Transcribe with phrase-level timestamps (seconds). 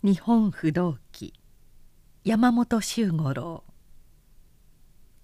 [0.00, 1.34] 日本不動記
[2.22, 3.64] 山本周五郎。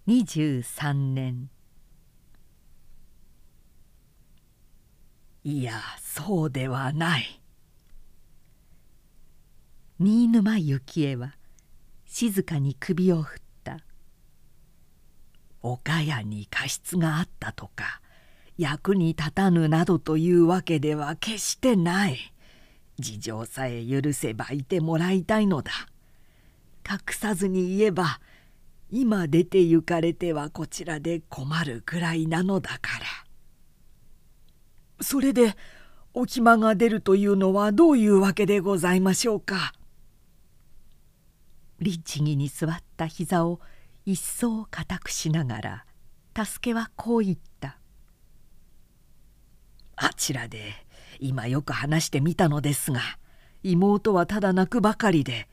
[0.09, 1.49] 23年。
[5.45, 7.41] いやそうではない。
[10.01, 11.37] 新沼幸恵は
[12.05, 13.79] 静かに首を振った。
[15.63, 18.01] 岡谷に過失があったとか
[18.59, 22.34] 役に立たぬなどというわけでは決してない。
[22.99, 25.73] 事情さえ許せばいてもらいたいのだ。
[26.89, 28.21] 隠さずに言えば
[28.91, 33.07] 今出て行かれてはこちらで困るくらいなのだから。
[35.01, 35.57] それで
[36.13, 39.73] お暇が出るというのはどういうわけでございましょうか。
[41.81, 43.61] 律儀に座った膝を
[44.07, 45.85] 一層固くしながら
[46.45, 47.79] 助けはこう言った
[49.97, 50.84] 「あちらで。
[51.27, 53.01] 今よく話してみたのですが
[53.63, 55.49] 妹はただ泣くばかりで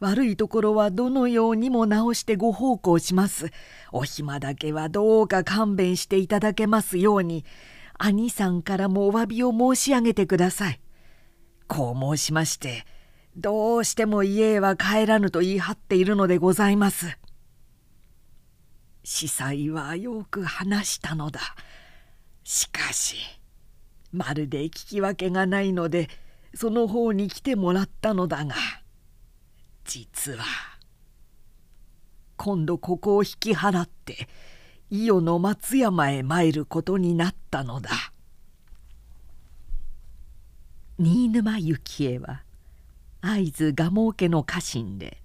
[0.00, 3.50] 悪いところはどのようにも直してご奉公します。
[3.92, 7.44] お暇だけはどうか勘弁していただけますように
[7.96, 10.80] 兄さんからもお詫びを申し上げてください。
[11.68, 12.84] こう申しまして
[13.36, 17.16] どうしても家へは帰らぬと言い張っているのでございます。
[19.04, 21.40] 司祭はよく話したのだ。
[22.42, 23.16] しかし
[24.14, 26.08] まるで聞き分けがないので
[26.54, 28.54] その方に来てもらったのだが
[29.84, 30.44] 実は
[32.36, 34.28] 今度ここを引き払って
[34.88, 37.90] 伊予の松山へ参ることになったのだ。
[40.98, 42.44] 新沼幸恵は
[43.20, 45.20] 会津蒲生家の家臣で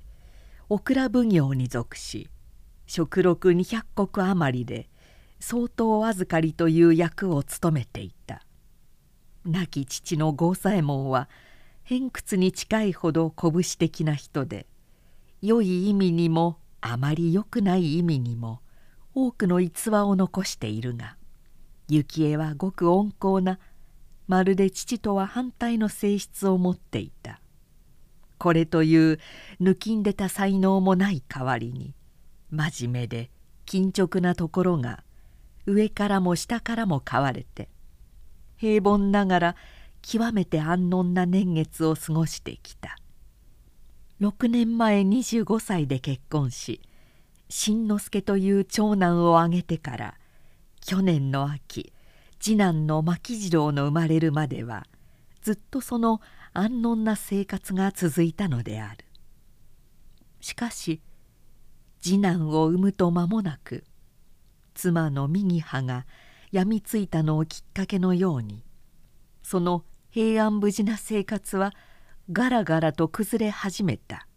[0.68, 2.28] オクラ奉行に属し
[2.88, 4.90] 食禄200石余りで
[5.40, 8.42] 相当預かりという役を務めていた。
[9.46, 11.30] 亡き父の郷左衛門は
[11.84, 14.68] 偏屈に近いほど拳的な人で
[15.42, 18.62] 良い意味にもあまり良くない意味にも
[19.14, 21.16] 多くの逸話を残しているが
[21.90, 23.60] 幸恵はごく温厚な
[24.28, 27.42] まるで父とは反対の性質を持っていた。
[28.38, 29.20] これという
[29.60, 31.94] 抜きんでた才能もない代わりに
[32.52, 33.32] 真面目で
[33.66, 35.04] 緊直なところが
[35.66, 37.70] 上からも下からも買われて
[38.60, 39.56] 平凡ながら
[40.02, 42.98] 極めて安穏な年月を過ごしてきた。
[44.22, 46.82] 6年前25歳で結婚し
[47.48, 50.16] 新之助という長男を挙げてから
[50.82, 51.94] 去年の秋
[52.40, 54.86] 次男の牧次郎の生まれるまでは
[55.42, 56.20] ずっとその
[56.54, 59.06] 安穏な生活が続いたのである。
[60.42, 61.02] しかし
[62.02, 63.84] 次男を産むと間もなく
[64.74, 66.06] 妻の右派が
[66.52, 68.64] 病みついたのをきっかけのように
[69.44, 71.74] その平安無事な生活は
[72.32, 74.28] ガラガラと崩れ始めた。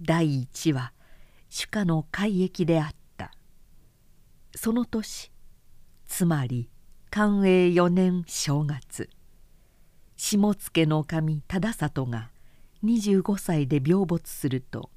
[0.00, 0.92] 第一は
[1.48, 3.32] 主家の改易であった。
[4.54, 5.32] その年
[6.06, 6.68] つまり
[7.10, 9.08] 寛永4年正月
[10.16, 12.30] 下野の神忠里が
[12.84, 14.90] 25歳で病没すると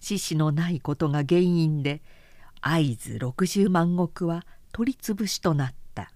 [0.00, 2.02] 獅子のないことが原因で
[2.60, 4.44] 会津60万石は
[4.76, 6.12] 取り潰しとなった。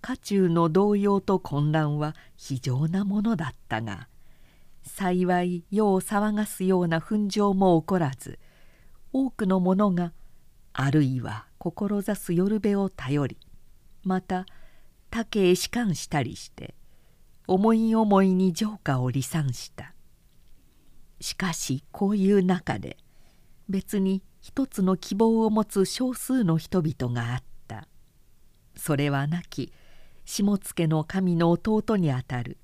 [0.00, 4.08] 家中の動揺と混乱は非常なものだったが
[4.82, 8.40] 幸い世を騒がすような紛争も起こらず
[9.12, 10.12] 多くの者が
[10.72, 13.38] あるいは志す夜べを頼り
[14.02, 14.44] また
[15.08, 16.74] 他家へ仕官したりして
[17.46, 19.94] 思い思いに城下を離散した。
[21.20, 22.96] しかしこういう中で
[23.68, 27.86] 別に一つの希望を持つ少数の人々があった。
[28.76, 29.72] それは亡き
[30.24, 32.56] 下野の神の弟にあたる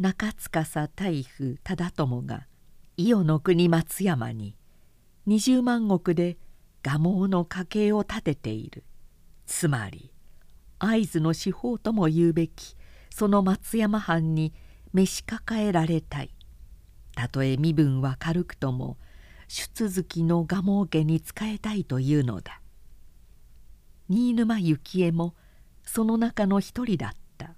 [0.00, 2.48] 中司大夫忠友が
[2.96, 4.56] 伊予の国松山に
[5.28, 6.36] 20万石で
[6.82, 8.82] 蒲生の家計を立てている。
[9.46, 10.10] つまり
[10.80, 12.76] 会津の司法とも言うべき
[13.10, 14.52] その松山藩に
[14.92, 16.34] 召し抱えられたい。
[17.14, 18.98] たとえ身分は軽くとも
[19.48, 22.60] 出続きの蒲生家に仕えたいというのだ。
[24.08, 25.34] 新沼幸恵も
[25.82, 27.54] その中の一人だった。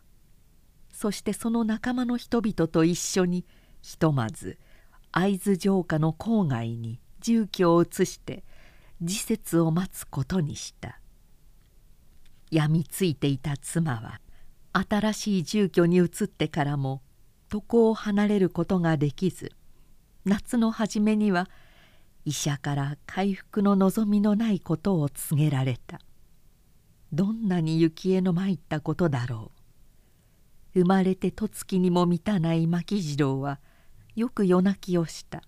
[0.93, 3.45] そしてその仲間の人々と一緒に
[3.83, 4.59] ひとまず
[5.13, 8.45] 会津城下の郊外に住居を移して
[9.03, 11.01] 時節を待つことにした。
[12.51, 14.21] 病みついていた妻は
[14.73, 17.03] 新しい住居に移ってからも
[17.53, 19.53] 床を離れることができず
[20.25, 21.49] 夏の初めには
[22.27, 26.01] 医者から回復の望みのないことを告げられた。
[27.13, 29.53] どんなに幸恵の参ったことだろ
[30.75, 30.81] う。
[30.81, 33.61] 生まれて十月にも満たない牧次郎は
[34.15, 35.43] よく夜泣きをした。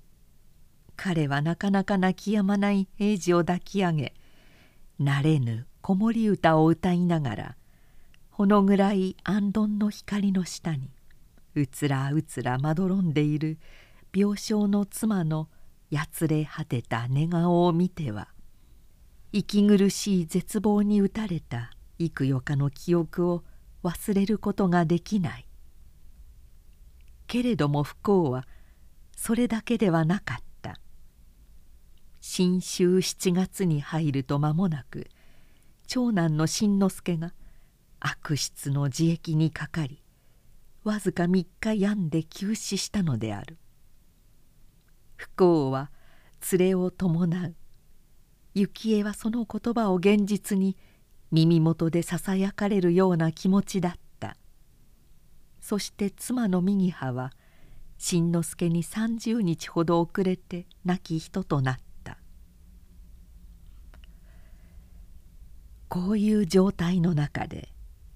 [0.98, 4.14] 彼はなかなか泣き止まない英治を抱き上げ
[5.00, 7.56] 慣れぬ子守歌を歌いながら
[8.30, 10.90] ほの暗い安どの光の下に
[11.54, 13.58] うつらうつらまどろんでいる
[14.12, 15.48] 病床の妻の
[15.90, 18.28] やつれ果てた寝顔を見ては
[19.32, 23.44] 息苦しい絶望に打たれた幾夜かの記憶を
[23.82, 25.46] 忘れることができない。
[27.26, 28.46] けれども不幸は
[29.16, 30.80] それだけではなかった。
[32.20, 35.08] 新秋7月に入ると間もなく
[35.86, 37.32] 長男の新之助が
[38.00, 40.02] 悪質の自疫にかかり
[40.84, 43.58] わずか3日病んで急死したのである。
[45.18, 45.90] 不幸は
[46.52, 47.54] 連れを伴う。
[48.54, 50.76] 幸恵はその言葉を現実に
[51.32, 54.36] 耳元でささやかれるような気持ちだった。
[55.60, 57.32] そして妻の右派は
[57.98, 62.18] 新之助に30日ほど遅れて亡き人となった。
[65.88, 67.70] こういう状態の中で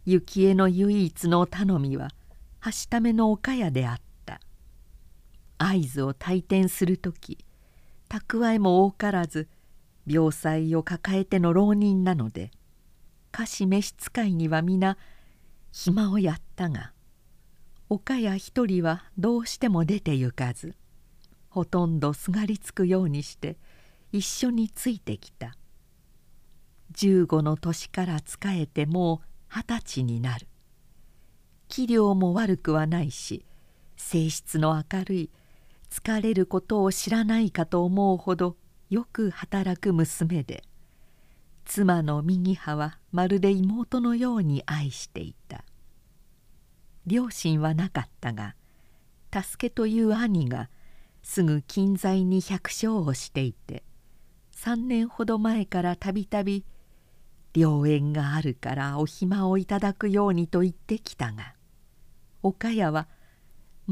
[0.06, 2.10] 幸恵の唯一の頼みは
[2.60, 4.12] はしための岡屋であった。
[5.69, 7.38] 合図を退店する時
[8.09, 9.49] 蓄えも多からず
[10.06, 12.50] 病妻を抱えての浪人なので
[13.31, 14.99] 菓子召使いには皆
[15.70, 16.93] 暇をやったが
[17.88, 20.75] 岡谷一人はどうしても出て行かず
[21.49, 23.56] ほとんどすがりつくようにして
[24.11, 25.56] 一緒についてきた。
[26.94, 30.47] 15の年から仕えてもう二十歳になる。
[31.69, 33.44] 器量も悪くはないし
[33.97, 35.31] 性質の明るい
[35.92, 38.56] 疲れることを知らないかと思うほど
[38.88, 40.64] よく働く娘で
[41.66, 45.64] 妻の右派はまるで妹のように愛していた。
[47.06, 48.54] 両親はなかったが
[49.32, 50.70] 助けという兄が
[51.22, 53.82] すぐ近在に百姓をしていて
[54.56, 56.64] 3年ほど前からたびたび
[57.54, 61.54] 「良縁があるからお暇をいただくように」と言ってきたが
[62.42, 63.08] 岡谷は「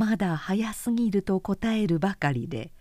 [0.01, 2.73] まだ早すぎる」と答えるばかりで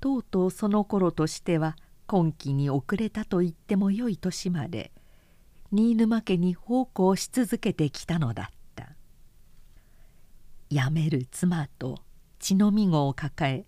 [0.00, 1.76] とうとうその頃としては
[2.06, 4.90] 今期に遅れたと言ってもよい年まで
[5.70, 8.96] 新沼家に奉公し続けてきたのだった。
[10.70, 11.98] 辞める妻と
[12.38, 13.66] 血のみ子を抱え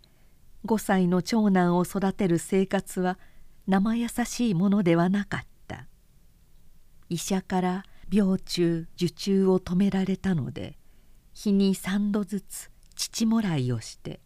[0.65, 3.19] 5歳の長男を育てる生活は
[3.67, 5.87] 生優しいものではなかった。
[7.11, 10.79] 医者から病中受注を止められたので
[11.35, 14.21] 日に3度ずつ乳もらいをして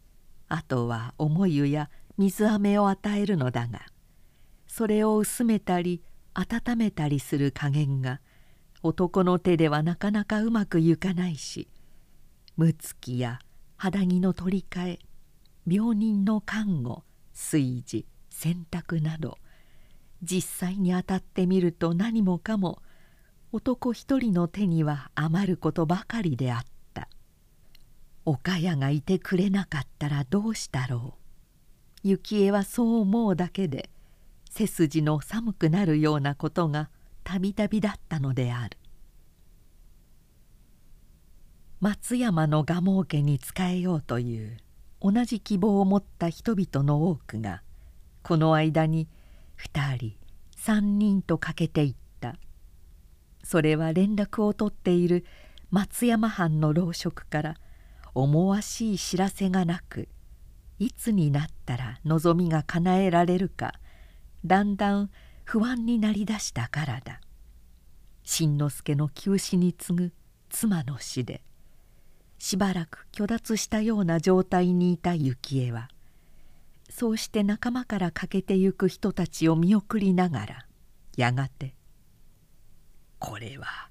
[0.49, 3.87] あとは重湯や水飴を与えるのだが
[4.67, 6.03] それを薄めたり
[6.35, 8.21] 温めたりする加減が
[8.83, 11.69] 男の手ではなかなかうまくいかないし
[12.57, 13.41] むつきや
[13.77, 14.99] 肌着の取り替え
[15.67, 17.05] 病人の看護
[17.35, 19.37] 炊事洗濯など
[20.23, 22.81] 実際に当たってみると何もかも
[23.53, 26.72] 男一人の手には余ることばかりであった。
[28.25, 31.15] 岡谷がいてくれなかったらどうしたろ
[32.05, 32.09] う。
[32.09, 33.91] 幸恵はそう思うだけで
[34.51, 36.91] 背筋の寒くなるようなことが
[37.25, 38.77] たびたびだったのである。
[41.81, 44.57] 松山の蒲生家に仕えようという
[45.01, 47.63] 同じ希望を持った人々の多くが
[48.23, 49.09] この間に
[49.59, 50.17] 2人
[50.59, 52.37] 3人とかけていった。
[53.43, 55.25] それは連絡を取っている
[55.71, 57.57] 松山藩の老職から
[58.15, 60.09] 思わしい知らせがなく
[60.79, 63.75] いつになったら望みが叶えられるか
[64.45, 65.11] だんだん
[65.45, 67.21] 不安になりだしたからだ。
[68.25, 70.13] 新之助の急死に次ぐ
[70.49, 71.43] 妻の死で
[72.39, 75.89] しばらく虚脱したような状態にいた幸恵は
[76.91, 80.67] そうして仲間から欠けてゆく人たちを見送りながら
[81.17, 81.75] やがて
[83.19, 83.89] 「これは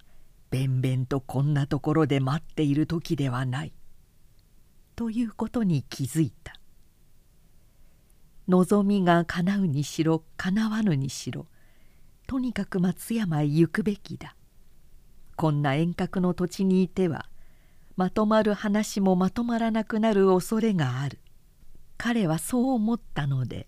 [0.50, 3.74] べんべんとこんなところで待っている時ではない」
[4.96, 6.54] ということに気づいた。
[8.48, 11.48] 望みが叶うにしろ叶わぬにしろ
[12.28, 14.36] とにかく松山へ行くべきだ。
[15.36, 17.28] こんな遠隔の土地にいては
[17.96, 21.20] まとまる話もまとまらなくなる恐れがある。
[21.98, 23.68] 彼はそう思ったので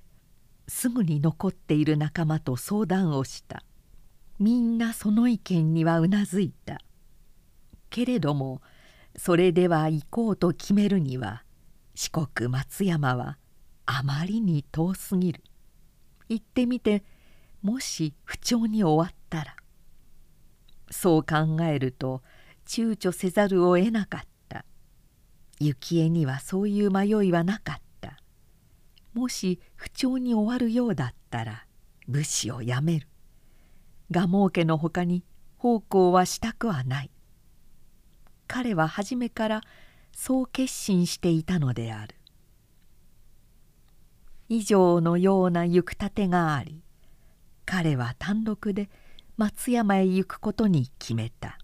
[0.68, 3.64] すぐに残っている仲間と相談をした。
[4.40, 6.80] みんなその意見にはうなずいた。
[7.90, 8.62] けれども
[9.16, 11.44] それでは行こうと決めるには
[11.96, 13.38] 四国松山は
[13.86, 15.44] あまりに遠すぎる。
[16.30, 17.04] 行ってみて
[17.62, 19.56] もし不調に終わったら。
[20.90, 22.22] そう考えると
[22.66, 24.66] 躊躇せざるを得なかった。
[25.60, 28.18] 幸恵にはそういう迷いはなかった。
[29.14, 31.66] もし不調に終わるようだったら
[32.08, 33.08] 武士を辞める。
[34.10, 35.24] 蒲生家のほかに
[35.58, 37.12] 奉公はしたくはない。
[38.54, 39.62] 彼は初めから
[40.12, 42.16] そう決心していたのである。
[44.48, 46.84] 以上のような行く立てがあり
[47.66, 48.92] 彼は単独で
[49.38, 51.58] 松山へ行くことに決めた。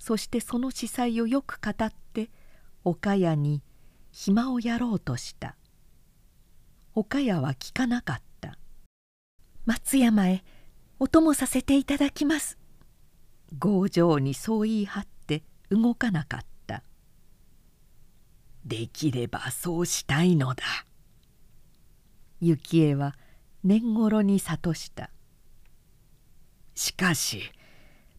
[0.00, 2.28] そしてその司祭をよく語って
[2.82, 3.62] 岡谷に
[4.10, 5.54] 暇をやろうとした。
[6.96, 8.58] 岡谷は聞かなかった
[9.64, 10.42] 「松山へ
[10.98, 12.58] お供させていただきます」
[13.60, 15.06] 強情にそう言い張
[15.72, 16.82] 動かなかった
[18.64, 20.62] 「できればそうしたいのだ」
[22.40, 23.16] 幸恵は
[23.64, 25.10] 年頃に諭した。
[26.74, 27.42] しかし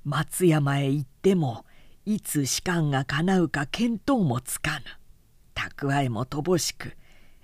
[0.06, 1.66] 松山へ行っても
[2.06, 4.86] いつ士官が叶うか見当もつかぬ。
[5.56, 6.96] 蓄えも乏しく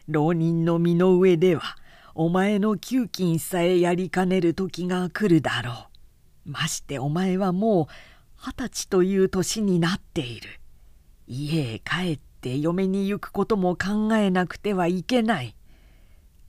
[0.07, 1.77] 浪人の身の上では
[2.15, 5.87] お前の給金さえやりかねる時が来るだろ
[6.45, 6.51] う。
[6.51, 7.87] ましてお前はもう
[8.41, 10.61] 二十歳という年になっている。
[11.27, 15.57] 家へ帰って嫁に行くことも考えなくてはいけない。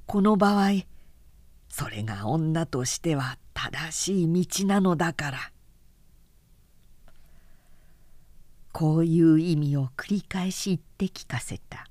[0.07, 0.71] この場合
[1.69, 5.39] それが女としては正しい道なのだから。
[8.73, 11.89] こういう意味を繰り返し言って聞かせた。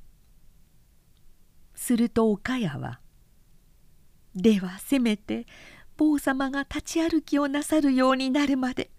[1.76, 3.02] すると岡谷は
[4.34, 5.46] 「ではせめて
[5.98, 8.92] 坊様が立ち歩きをなさるようになるまで」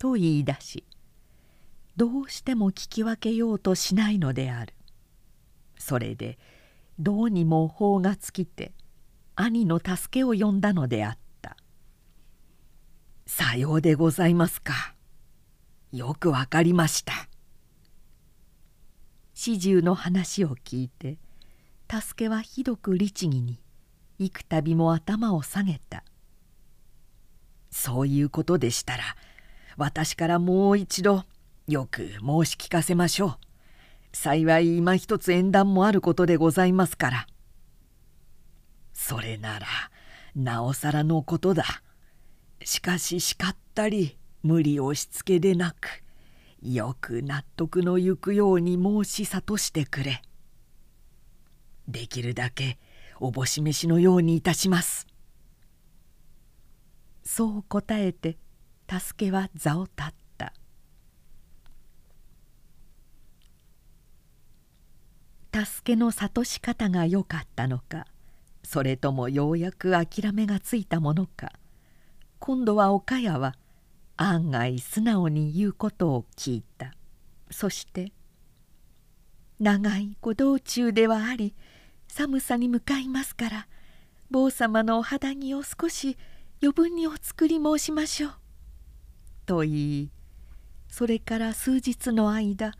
[0.00, 0.84] と言い出し
[1.94, 4.72] どうしても聞き分けようとしないのである。
[5.78, 6.38] それで
[6.98, 8.72] どうにも法が尽きて
[9.36, 11.58] 兄の助けを呼んだのであった
[13.26, 14.94] 「さようでございますか。
[15.92, 17.12] よくわかりました」
[19.34, 21.18] 始終の話を聞いて
[21.90, 23.60] 助けはひどく律儀に
[24.18, 26.04] 幾度も頭を下げた
[27.70, 29.04] 「そういうことでしたら
[29.80, 31.24] 私からもう一度
[31.66, 33.36] よく申し聞かせましょう。
[34.12, 37.26] 幸い今一つ縁談もあることでございますから。
[38.92, 39.66] それなら
[40.36, 41.64] なおさらのことだ。
[42.62, 46.04] しかし叱ったり無理押しつけでなく
[46.62, 50.20] よく納得のゆくように申し諭してくれ。
[51.88, 52.78] できるだけ
[53.18, 55.06] おぼし飯のようにいたします。
[57.24, 58.36] そう答えて
[58.90, 60.52] 助けは座を立った。
[65.52, 68.06] 助けの諭し方が良かったのか
[68.62, 71.52] それともようやく諦めがついたものか
[72.38, 73.56] 今度は岡谷は
[74.16, 76.94] 案外素直に言うことを聞いた。
[77.50, 78.12] そして
[79.58, 81.54] 「長いご道中ではあり
[82.08, 83.68] 寒さに向かいますから
[84.30, 86.16] 坊様のお肌着を少し
[86.62, 88.34] 余分にお作り申しましょう」
[89.50, 90.10] と言い。
[90.88, 92.72] それから数日の間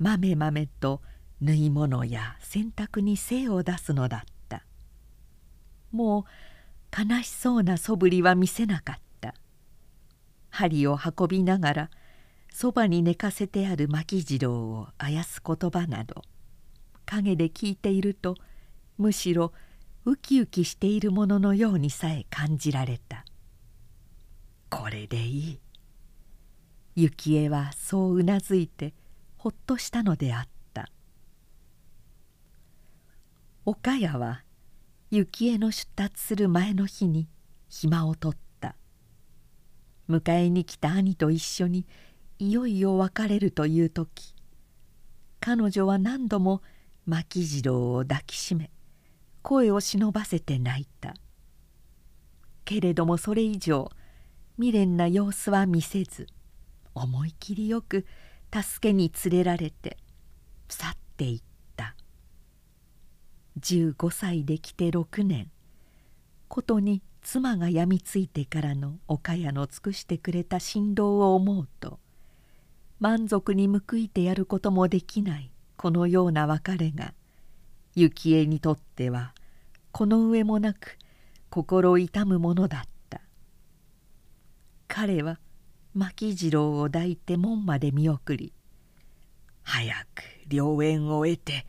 [0.00, 1.00] まめまめと
[1.40, 4.64] 縫い物や洗濯に精を出すのだった。
[5.92, 9.34] もう悲しそうなそぶりは見せなかった。
[10.50, 11.90] 針を運びながら
[12.52, 16.22] そばに寝かせてある牧次郎をあやす言葉など
[17.04, 18.34] 陰で聞いていると
[18.98, 19.52] むしろ
[20.04, 23.24] ウキウキしているもののようにさえ感じられた。
[24.70, 25.65] これでいい。
[26.96, 28.94] 幸恵はそううなずいて
[29.36, 30.88] ほっとしたのであった。
[33.66, 34.42] 岡谷は
[35.10, 37.28] 幸恵の出立する前の日に
[37.68, 38.76] 暇を取った。
[40.08, 41.84] 迎えに来た兄と一緒に
[42.38, 44.34] いよいよ別れるという時
[45.40, 46.62] 彼女は何度も
[47.06, 48.70] 牧次郎を抱きしめ
[49.42, 51.14] 声を忍ばせて泣いた。
[52.64, 53.90] けれどもそれ以上
[54.56, 56.26] 未練な様子は見せず
[56.96, 58.06] 思い切りよく
[58.52, 59.98] 助けに連れられて
[60.68, 61.42] 去っていっ
[61.76, 61.94] た。
[63.60, 65.50] 15歳で来て6年。
[66.48, 71.98] ことに妻が病みついてからの岡谷の尽くしてくれた振動を思うと
[73.00, 77.14] 満足に報いてやることもできないこのような別れが
[77.96, 79.34] 幸恵にとっては
[79.90, 80.98] この上もなく
[81.50, 83.20] 心痛むものだった。
[84.88, 85.38] 彼は
[85.96, 88.52] 牧次郎を抱いて門まで見送り
[89.64, 91.66] 「早く良縁を得て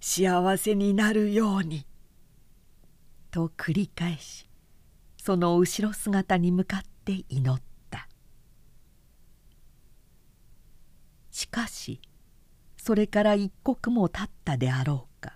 [0.00, 1.86] 幸せになるように」
[3.30, 4.48] と繰り返し
[5.16, 8.08] その後ろ姿に向かって祈った。
[11.30, 12.00] しかし
[12.76, 15.34] それから一刻も経ったであろうか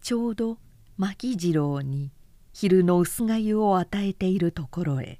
[0.00, 0.58] ちょうど
[0.96, 2.12] 牧次郎に
[2.52, 5.18] 昼の薄がゆを与えているところへ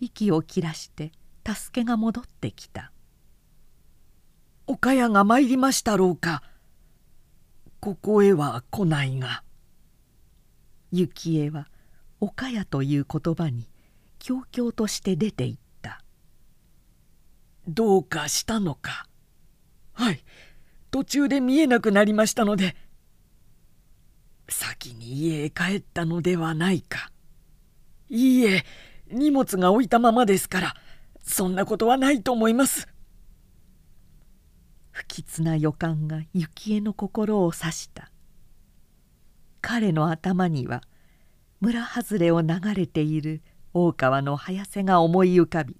[0.00, 1.12] 息を切らして
[1.46, 2.92] 助けが戻ってきた
[4.66, 6.42] 「岡谷が参りましたろうか。
[7.78, 9.44] ここへは来ないが」
[10.92, 11.68] 幸恵は
[12.20, 13.68] 「岡谷」という言葉に
[14.18, 16.02] 狂々として出ていった
[17.68, 19.08] 「どうかしたのか。
[19.92, 20.24] はい。
[20.90, 22.74] 途中で見えなくなりましたので
[24.48, 27.10] 先に家へ帰ったのではないか。
[28.08, 28.64] いいえ
[29.10, 30.74] 荷物が置いたままですから
[31.22, 32.88] そんなことはないと思います。
[34.90, 38.10] 不吉な予感が幸恵の心を刺した。
[39.60, 40.82] 彼の頭には
[41.60, 43.42] 村外れを流れている
[43.74, 45.76] 大川の早瀬が思い浮かび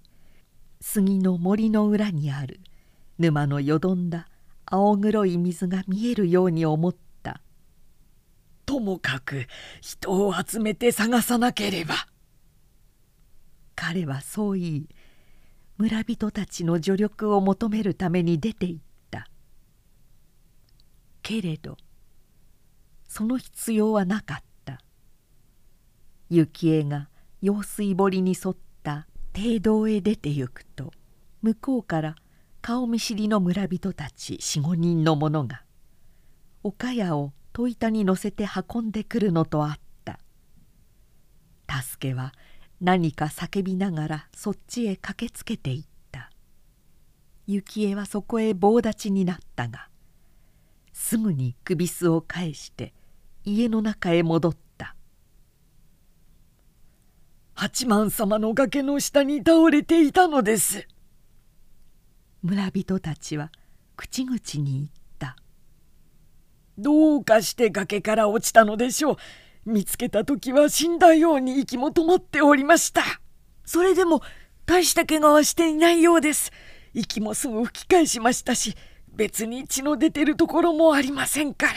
[0.80, 2.60] 杉の森の裏にある
[3.18, 4.28] 沼のよどんだ
[4.66, 7.40] 青黒い水が見えるように思った。
[8.66, 9.46] ともかく
[9.80, 11.94] 人を集めて探さなければ。
[13.76, 14.88] 彼はそう言い
[15.78, 18.80] 村人たちの助力を求めるために出て行っ
[19.10, 19.28] た。
[21.22, 21.76] けれど
[23.06, 24.80] その必要はなかった。
[26.30, 27.08] 幸恵が
[27.40, 30.92] 用水堀に沿った堤道へ出て行くと
[31.42, 32.16] 向こうから
[32.62, 35.62] 顔見知りの村人たち45人の者が
[36.64, 40.18] 岡谷を戸板に乗せて運んでくるのとあった。
[41.68, 42.32] 助けは
[42.80, 46.30] 何か叫びながらそっちへ駆けつけていった。
[47.46, 49.88] 幸恵はそこへ棒立ちになったが
[50.92, 52.92] すぐに首巣を返して
[53.44, 54.96] 家の中へ戻った。
[57.54, 60.86] 八幡様の崖の下に倒れていたのです。
[62.42, 63.50] 村人たちは
[63.96, 65.36] 口々に言った
[66.78, 69.16] 「どうかして崖から落ちたのでしょう。
[69.66, 73.02] 見つけた時は死んだように息も止まっておりました。
[73.64, 74.22] それでも
[74.64, 76.52] 大した怪我はしていないようです。
[76.94, 78.74] 息もすぐ吹き返しましたし
[79.12, 81.72] 別に血の出てるところもありませんから。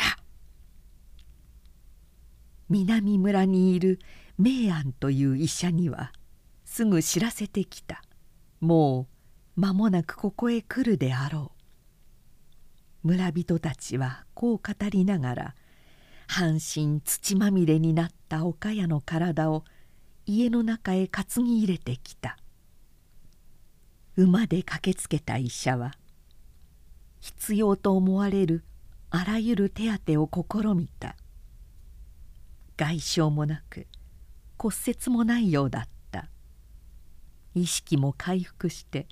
[2.70, 4.00] 南村にいる
[4.38, 6.14] 明安という医者には
[6.64, 8.04] すぐ知らせてきた。
[8.60, 9.08] も
[9.58, 11.52] う間もなくここへ来るであろ
[13.04, 13.08] う。
[13.08, 15.56] 村人たちはこう語りながら
[16.32, 19.66] 半身土まみれになった岡谷の体を
[20.28, 22.38] 家の中へ担ぎ入れてきた。
[24.16, 25.96] 馬で駆けつけた医者は
[27.20, 28.64] 必要と思われる
[29.10, 31.16] あらゆる手当を試みた。
[32.78, 33.88] 外傷もなく
[34.60, 36.30] 骨折もないようだった。
[37.56, 39.08] 意識も回復して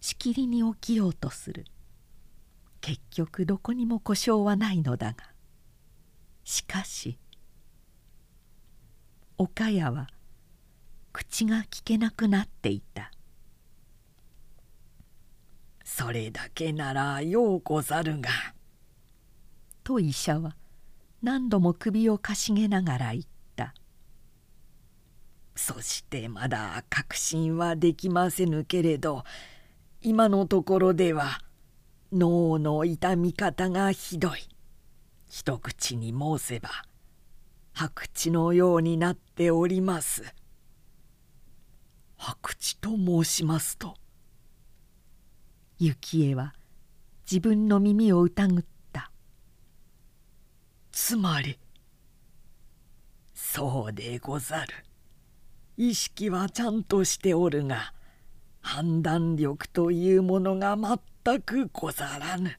[0.00, 1.66] しきりに起きようとする。
[2.80, 5.35] 結局どこにも故障はないのだが。
[6.46, 7.18] しかし
[9.36, 10.06] 岡谷は
[11.12, 13.10] 口が聞けなくなっていた
[15.82, 18.30] 「それだけならようござるが」
[19.82, 20.54] と医者は
[21.20, 23.24] 何度も首をかしげながら言っ
[23.56, 23.74] た
[25.56, 29.24] 「そしてまだ確信はできませぬけれど
[30.00, 31.40] 今のところでは
[32.12, 34.48] 脳の痛み方がひどい」。
[35.28, 36.70] 一口に申せば
[37.72, 40.22] 白地のようになっております。
[42.16, 43.94] 白地と申しますと
[45.78, 46.54] 幸恵は
[47.30, 49.10] 自分の耳を疑った。
[50.90, 51.58] つまり
[53.34, 54.74] そうでござる。
[55.76, 57.92] 意識はちゃんとしておるが
[58.62, 62.58] 判断力というものが全くござらぬ。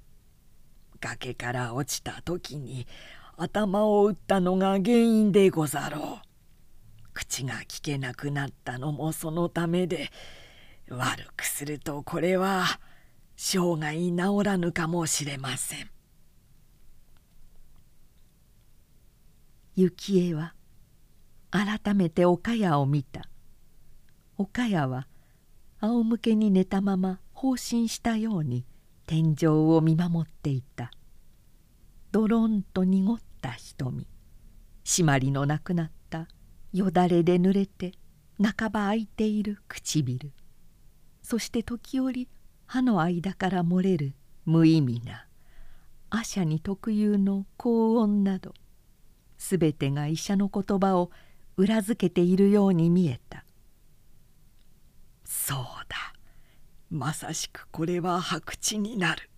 [0.99, 2.87] 崖から落ちた時に
[3.37, 6.27] 頭を打ったのが原因でござろう。
[7.13, 10.11] 口が聞けなくなったのもそのためで
[10.89, 12.79] 悪くするとこれは
[13.35, 15.89] 生涯治らぬかもしれません。
[19.75, 20.53] 幸恵は
[21.51, 23.29] 改めて岡谷を見た
[24.37, 25.07] 岡谷は
[25.79, 28.65] 仰向けに寝たまま放心したように
[29.07, 30.91] 天井を見守っていた。
[32.11, 34.05] ドロンと濁った瞳。
[34.83, 36.27] 締まりのなくなった。
[36.73, 37.93] よだれで濡れて
[38.37, 40.33] 半ば開いている唇。
[41.21, 42.27] そして時折
[42.65, 44.13] 歯の間から漏れる
[44.45, 45.25] 無意味な
[46.09, 48.53] 阿舎に特有の高音など
[49.37, 51.11] 全てが医者の言葉を
[51.55, 53.45] 裏付けているように見えた。
[55.23, 56.16] そうだ。
[56.89, 59.29] まさしくこれは白地になる。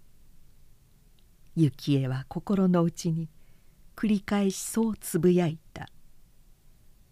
[1.56, 3.28] 幸恵は心の内に
[3.96, 5.90] 繰り返しそうつぶやいた。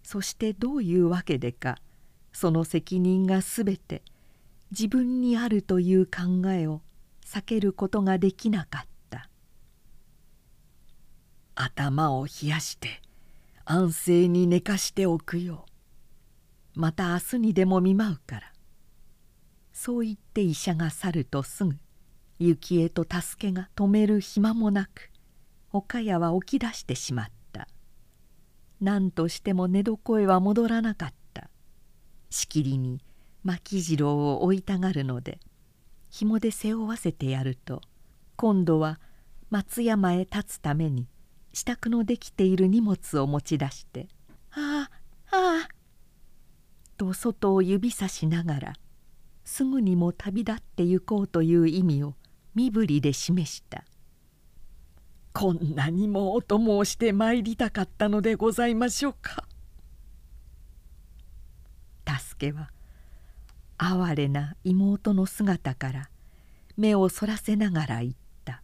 [0.03, 1.79] そしてどういうわけでか
[2.31, 4.03] その責任がすべて
[4.71, 6.81] 自分にあるという考えを
[7.25, 9.29] 避けることができなかった。
[11.55, 13.01] 頭を冷やして
[13.65, 15.65] 安静に寝かしておくよ
[16.75, 18.56] また明日にでも見舞うから。
[19.79, 21.75] そう言って医者が去るとすぐ
[22.39, 25.11] 幸恵と助けが止める暇もなく
[25.71, 27.67] 岡谷は起き出してしまった。
[28.81, 31.51] 何としても寝床へは戻らなかった。
[32.31, 33.01] しきりに
[33.43, 35.39] 牧次郎を追いたがるので
[36.09, 37.81] 紐で背負わせてやると
[38.35, 38.99] 今度は
[39.51, 41.07] 松山へ立つために
[41.53, 44.07] 支度のできている荷物を持ち出して
[44.51, 44.89] 「あ
[45.29, 45.69] あああ」
[46.97, 48.73] と外を指さしながら
[49.47, 52.15] すぐにも旅立って行こうという意味を
[52.53, 53.85] 身振りで示した
[55.31, 59.47] 「こんなにもお供をして参りたかったのでございましょうか」。
[62.19, 62.71] 助けは
[63.77, 66.09] 哀れな妹の姿から
[66.75, 68.61] 目をそらせながら言った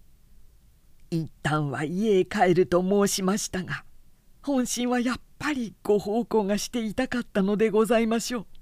[1.10, 3.86] 「一旦は家へ帰ると申しましたが
[4.42, 8.53] 本心はやっぱりご奉公がしていたかったのでございましょう。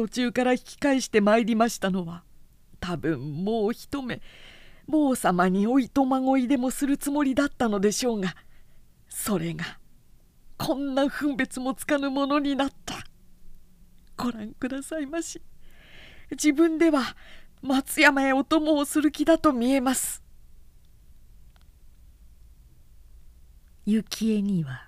[0.00, 2.22] 途中から引き返してまいりましたのは
[2.80, 4.22] 多分もう一目
[4.88, 8.34] 坊様においとまごいでもするつもりだったのでしょうが
[9.10, 9.78] それが
[10.56, 12.94] こんな分別もつかぬものになった。
[14.16, 15.42] ご覧くださいまし。
[16.30, 17.16] 自分では
[17.62, 20.22] 松山へお供をする気だと見えます。
[23.86, 24.86] 幸恵には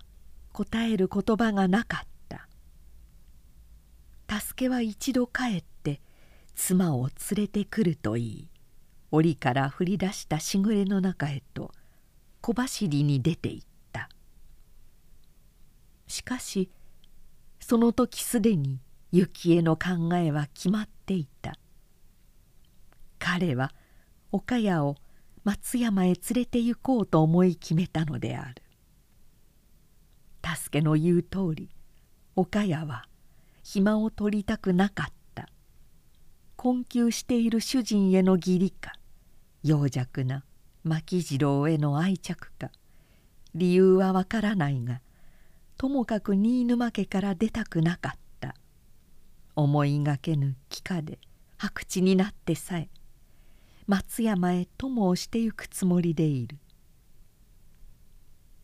[0.53, 2.12] 答える言葉がなかった。
[4.41, 6.01] 助けは一度帰って
[6.55, 8.49] 妻を連れてくるといい。
[9.11, 11.71] 檻から降り出したしぐれの中へと
[12.41, 14.09] 小走りに出て行った。
[16.07, 16.71] しかし
[17.61, 18.81] その時すでに
[19.13, 21.59] 幸恵の考えは決まっていた。
[23.19, 23.75] 彼は
[24.31, 24.97] 岡谷を
[25.45, 28.63] 松山へ連れて行こうと思い決めたのである。
[30.57, 31.69] 助けの言う通り
[32.35, 33.05] 岡谷は
[33.63, 35.49] 暇を取りたくなかった。
[36.57, 38.93] 困窮している主人への義理か
[39.65, 40.45] 幼弱な
[40.85, 42.71] 牧次郎への愛着か
[43.55, 45.01] 理由はわからないが
[45.77, 48.55] ともかく新沼家から出たくなかった。
[49.57, 51.19] 思いがけぬ帰化で
[51.59, 52.89] 白地になってさえ
[53.87, 56.59] 松山へ友をしてゆくつもりでいる。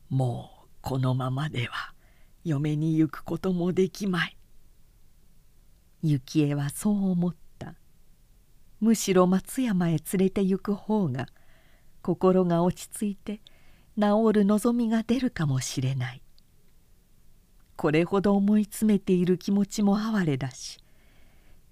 [0.08, 1.92] もうこのままでは
[2.44, 4.38] 嫁に行くこともできまい。
[6.02, 7.74] 幸恵はそう思った
[8.80, 11.26] むしろ松山へ連れて行く方が
[12.02, 13.40] 心が落ち着いて
[13.98, 16.22] 治る望みが出るかもしれない
[17.76, 20.78] これほど思い詰めている気持ちも哀れだし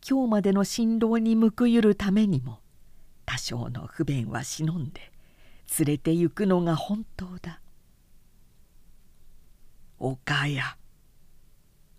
[0.09, 2.61] 今日までの辛労に報いるためにも
[3.25, 5.12] 多少の不便は忍んで
[5.79, 7.61] 連れて行くのが本当だ。
[9.99, 10.61] 岡谷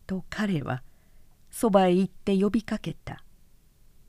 [0.06, 0.84] と彼は
[1.60, 3.24] そばへ行って呼びかけた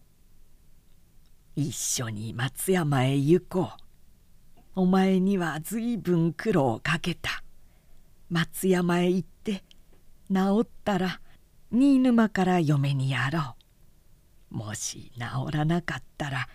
[1.56, 4.60] 「一緒に松山へ行こう。
[4.74, 7.42] お前には随分苦労をかけた。
[8.28, 9.64] 松山へ行って
[10.30, 11.22] 治ったら
[11.70, 13.56] 新沼から嫁にやろ
[14.50, 14.54] う。
[14.54, 16.48] もし治らなかったら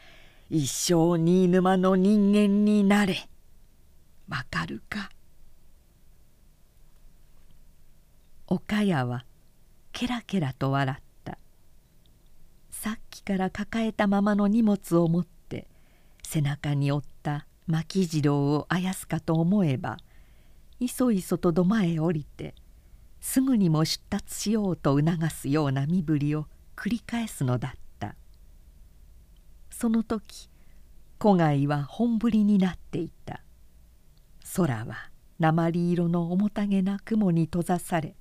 [0.52, 3.28] 一生新沼の人間になれ。
[4.28, 5.10] わかるか?」
[8.46, 9.26] 岡谷は
[9.94, 11.38] ケラケラと笑った。
[12.72, 15.68] さっきから抱えたままの荷物を持って
[16.24, 19.98] 背中に負った牧次郎をあやすかと思えば
[20.80, 22.56] いそいそと土間へ降りて
[23.22, 28.16] すぐにも出立しようと促すような身振りを繰り返すのだった。
[29.70, 30.50] その時
[31.22, 33.42] 古外は本降りになっていた。
[34.56, 38.16] 空は鉛色の面影な雲に閉ざされ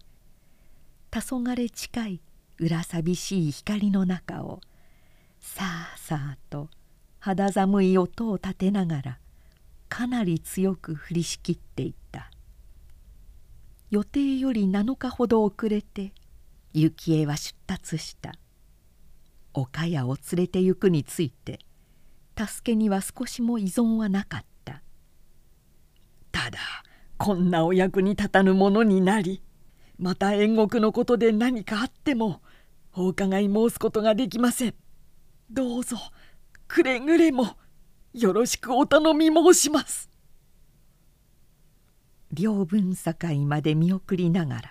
[1.12, 2.20] 黄昏近い
[2.58, 4.60] 裏寂しい光の中を
[5.40, 5.62] さ
[5.94, 6.70] あさあと
[7.18, 9.18] 肌寒い音を立てながら
[9.90, 12.30] かなり強く降りしきっていった
[13.90, 16.14] 予定より7日ほど遅れて
[16.72, 18.32] 幸恵は出立した
[19.52, 21.58] 岡谷を連れて行くについて
[22.38, 24.80] 助けには少しも依存はなかった
[26.32, 26.58] ただ
[27.18, 29.42] こんなお役に立たぬものになり
[30.02, 32.42] また縁国のことで何かあっても
[32.92, 34.74] お伺い申すことができません。
[35.48, 35.96] どうぞ
[36.66, 37.56] くれぐれも
[38.12, 40.10] よろしくお頼み申します」
[42.34, 43.14] 両分境
[43.46, 44.62] まで見送りなが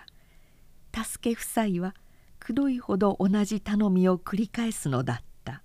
[0.91, 1.95] ら助け夫妻は
[2.37, 5.63] くどいほど同じ頼みを繰り返すのだった。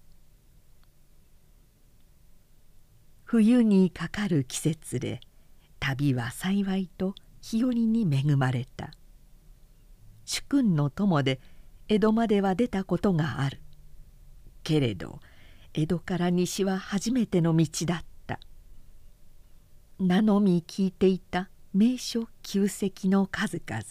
[3.24, 5.18] 冬にかかる季節で
[5.80, 8.92] 旅は幸いと日和に恵まれた。
[10.48, 11.40] 君の友で
[11.88, 13.60] 江戸までは出たことがある。
[14.62, 15.20] けれど
[15.74, 18.40] 江戸から西は初めての道だった。
[19.98, 23.84] 名のみ聞いていた名所旧跡の数々。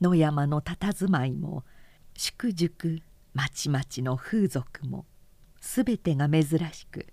[0.00, 1.64] 野山の佇まいも
[2.16, 3.00] 祝熟
[3.34, 5.06] まちまちの風俗も
[5.60, 7.06] すべてが珍しく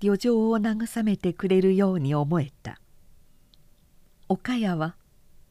[0.00, 2.80] 旅情を慰めてくれるように思えた。
[4.28, 4.96] 岡谷は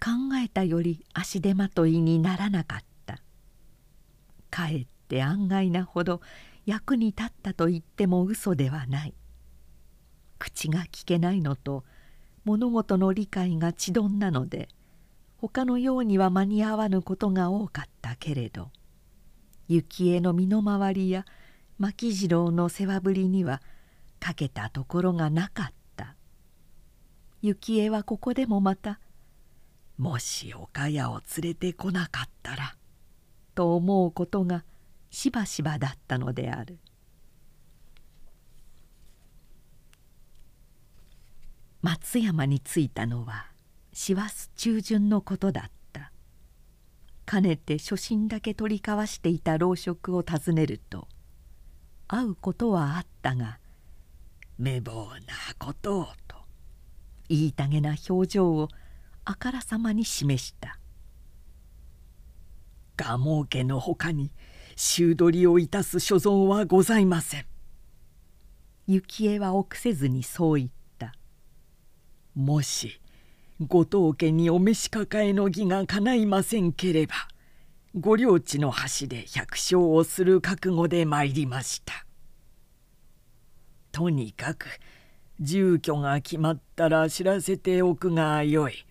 [0.03, 3.21] 考えたより足手まといにならなかった。
[4.49, 6.21] かえって案外なほど
[6.65, 9.13] 役に立ったと言っても嘘ではない。
[10.39, 11.83] 口が聞けないのと
[12.45, 14.69] 物事の理解がちどんなので
[15.37, 18.71] 他のようには間に合わぬことが多かったけれど
[19.69, 21.25] 幸恵の身の回りや
[21.77, 23.61] 牧次郎の世話ぶりには
[24.19, 26.15] かけたところがなかった。
[27.43, 28.99] 幸恵はここでもまた
[30.01, 32.75] 「もし岡谷を連れてこなかったら」
[33.53, 34.65] と思うことが
[35.11, 36.79] しばしばだったのである。
[41.83, 43.51] 松山に着いたのは
[43.93, 46.11] 師走中旬のことだった
[47.25, 51.07] かねて初心だけ取り交わしていた老職を訪ねると
[52.07, 53.59] 会うことはあったが
[54.57, 56.37] 「無謀なことを」と
[57.29, 58.69] 言いたげな表情を
[59.25, 60.79] あからさまに示した
[62.97, 64.31] 「蒲生家のほかに
[64.75, 67.45] 修取りをいたす所存はございません」
[68.87, 71.13] 幸恵は臆せずにそう言った。
[72.35, 72.99] もし
[73.59, 77.13] 後藤家にお召し抱えの儀が叶いませんければ
[77.93, 82.05] ご領地の端で百姓をする覚悟で参りました。
[83.91, 84.67] とにかく
[85.39, 88.85] 住居が決まったら知らせておくがよい。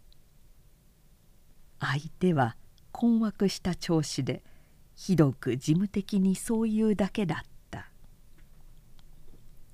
[1.80, 2.56] 相手は
[2.92, 4.44] 困惑した調子で
[4.94, 7.38] ひどく事務的にそういうだけだっ
[7.70, 7.90] た。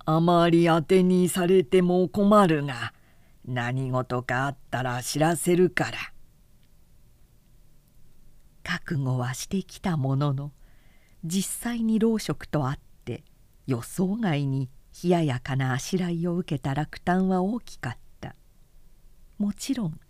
[0.04, 2.94] あまり当てにされても困るが
[3.44, 5.98] 何事かあったら知らせるから」
[8.62, 10.52] 覚悟はしてきたものの
[11.24, 13.24] 実際に老職とあって
[13.66, 14.70] 予想外に
[15.02, 18.36] 冷ややかなあしらいを受けた落胆は大きかった。
[19.38, 20.00] もちろん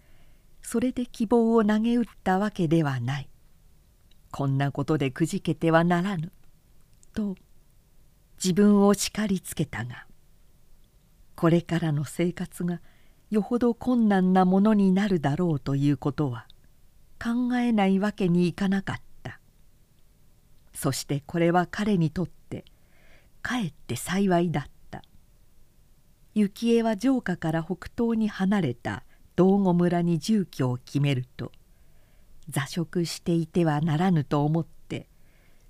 [0.69, 3.29] それで希望を投げ打ったわけではない。
[4.33, 6.33] こんなことでくじけてはならぬ。
[7.15, 7.37] と
[8.43, 10.09] 自分を叱りつけたが
[11.37, 12.81] これからの生活が
[13.31, 16.49] よほど困難なものになるだろうということは
[17.23, 19.39] 考えないわけにいかなかった。
[20.75, 22.65] そしてこれは彼にとって
[23.41, 25.05] かえって幸いだった。
[26.35, 29.05] 幸恵は城下から北東に離れた
[29.37, 31.53] 道後村に住居を決めると
[32.49, 35.09] 座食していてはならぬと思って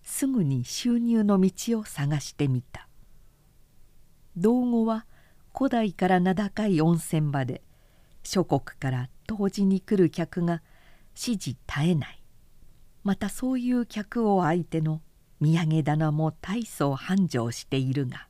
[0.03, 2.89] すぐに収入の道を探してみた。
[4.37, 5.05] 道後は
[5.57, 7.63] 古代から名高い温泉場で
[8.23, 10.63] 諸国から当時に来る客が
[11.17, 12.23] 指示絶えない。
[13.03, 15.01] またそういう客を相手の
[15.41, 18.27] 土産棚も大層繁盛しているが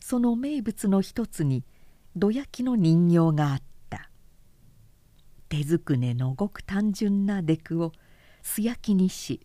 [0.00, 1.62] その名物の一つに
[2.16, 3.69] ど焼きの人形があった。
[5.50, 7.92] 手ずくねのごく単純な出来を
[8.40, 9.40] 素焼きにし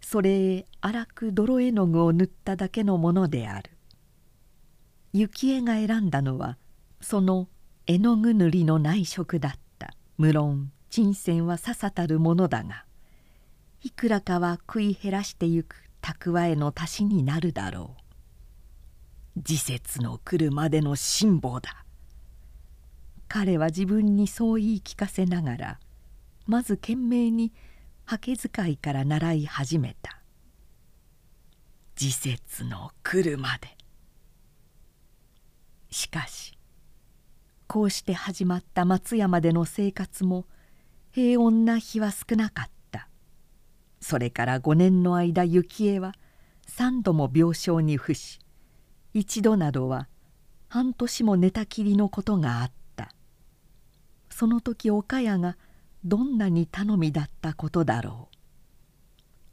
[0.00, 3.70] それへ粗く泥絵の具を塗っただけのものである。
[5.12, 6.58] 幸恵が選んだのは
[7.00, 7.48] その
[7.86, 9.94] 絵の具塗りの内職だった。
[10.16, 12.86] 無論金銭はささたるものだが
[13.82, 17.96] いくらかは食い減らしてゆく蓄えの足しになるだろ
[19.36, 19.40] う。
[19.42, 21.85] 時節の来るまでの辛抱だ。
[23.28, 25.80] 彼は自分にそう言い聞かせながら
[26.46, 27.52] まず懸命に
[28.06, 30.22] 刷毛使いから習い始めた。
[31.96, 33.76] 時節の来るまで。
[35.90, 36.56] しかし
[37.66, 40.46] こうして始まった松山での生活も
[41.10, 43.08] 平穏な日は少なかった。
[44.00, 46.12] それから5年の間幸恵は
[46.68, 48.38] 3度も病床に伏し
[49.14, 50.08] 一度などは
[50.68, 52.75] 半年も寝たきりのことがあった。
[54.36, 55.56] その時岡谷が
[56.04, 58.36] どんなに頼みだったことだろう。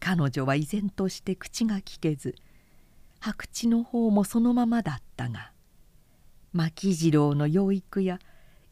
[0.02, 2.36] 彼女は依然として口が聞けず
[3.22, 5.54] 白地の方もそのままだったが
[6.52, 8.20] 牧次郎の養育や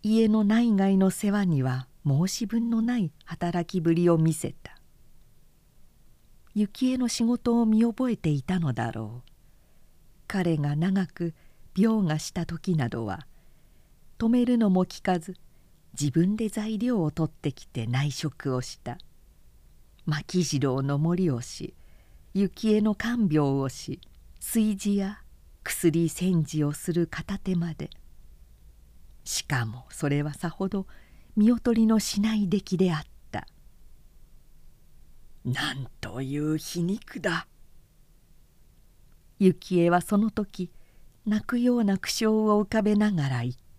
[0.03, 4.75] 家の内外の世話には申し分のない働きぶりを見せた。
[6.53, 9.31] 幸恵の仕事を見覚えていたのだろう。
[10.27, 11.33] 彼が長く
[11.73, 13.25] 病がした時などは
[14.19, 15.37] 止めるのも聞かず
[15.99, 18.97] 自分で材料を取ってきて内職をした。
[20.05, 21.73] 牧次郎の森をし
[22.33, 23.99] 幸恵の看病をし
[24.39, 25.21] 炊事や
[25.63, 27.89] 薬煎じをする片手まで。
[29.23, 30.87] しかもそれはさほど
[31.35, 33.47] 見劣りのしない出来であった。
[35.45, 37.47] なんという皮肉だ。
[39.39, 40.71] 幸恵はその時
[41.25, 43.59] 泣くような苦笑を浮かべながら言った「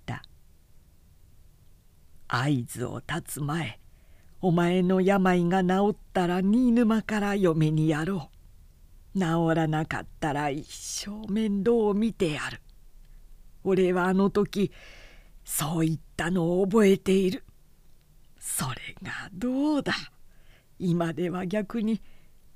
[2.34, 3.78] 合図を立つ前
[4.40, 8.30] お前の病が治ったら新沼から嫁にやろ
[9.14, 9.18] う。
[9.18, 12.60] 治らなかったら一生面倒を見てやる。
[13.64, 14.72] 俺はあの時
[15.44, 17.44] そう言ったのを覚えている。
[18.40, 19.92] それがどうだ。
[20.78, 22.00] 今では逆に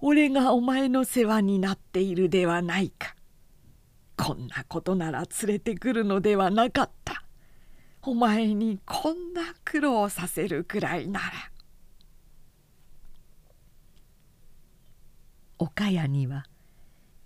[0.01, 3.15] 俺がお前の世話になっているではないか。
[4.17, 7.26] こんなことなら連れてくるのではなかった。
[8.09, 11.27] お前にこんな苦労させるくらいなら。
[15.59, 16.47] 岡谷には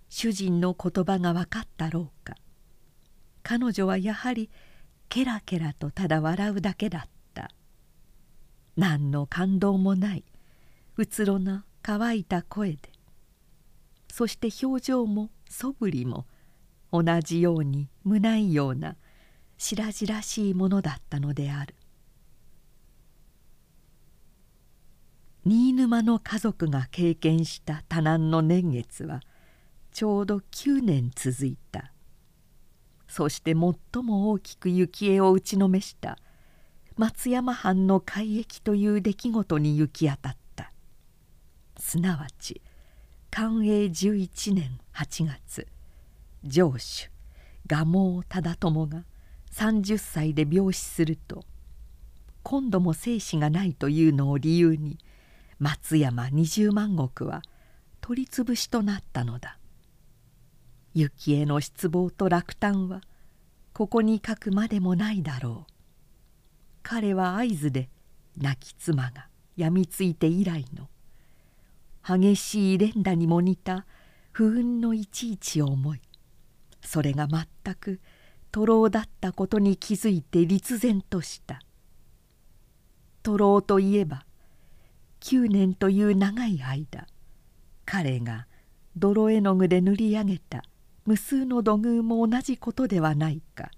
[0.09, 2.35] 主人の言葉が分かったろうか。
[3.43, 4.49] 彼女はやはり
[5.07, 7.51] ケラケラとただ笑うだけだった。
[8.75, 10.23] 何の感動もない。
[10.97, 12.79] うつろな乾いた声で。
[14.11, 16.25] そして表情も素振りも
[16.91, 18.95] 同じようにむないような
[19.63, 21.75] 白々しいものだったのである。
[25.45, 29.21] 新沼の家族が経験した多難の年月は
[29.91, 31.93] ちょうど9年続いた。
[33.07, 36.17] そして最も大きく幸恵を打ちのめした
[36.97, 40.73] 松山藩の改易という出来事に行き当たった。
[41.77, 42.63] すなわち
[43.29, 45.67] 寛永11年8月
[46.49, 47.11] 城主
[47.67, 49.05] 蒲生忠友が
[49.51, 51.43] 30歳で病死すると
[52.43, 54.97] 今度も生死がないというのを理由に
[55.59, 57.41] 松山20万石は
[58.01, 59.57] 取り潰しとなったのだ。
[60.95, 63.01] 幸恵の失望と落胆は
[63.73, 65.71] ここに書くまでもないだろう。
[66.83, 67.89] 彼は会津で
[68.37, 70.89] 亡き妻が病みついて以来の
[72.03, 73.85] 激しい連打にも似た
[74.31, 76.01] 不運のいちいちを思い
[76.83, 77.99] それが全く
[78.51, 81.61] 徒労だったことに気づいて立然とした。
[83.23, 84.25] 徒労といえば
[85.21, 87.07] 9年という長い間
[87.85, 88.47] 彼が
[88.97, 90.63] 泥絵の具で塗り上げた
[91.05, 93.71] 無数の土偶も同じことではないか。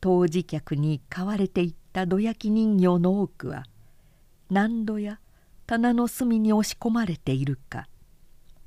[0.00, 3.64] 当時客に買われていった土焼き人形の多くは
[4.48, 5.18] 何度や
[5.66, 7.88] 棚の隅に押し込まれているか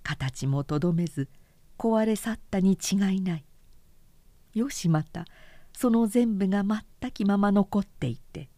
[0.03, 1.29] 形もとどめず
[1.77, 3.45] 壊れ去ったに違いない。
[4.53, 5.25] よしまた。
[5.73, 8.49] その全部が全きまま残っていて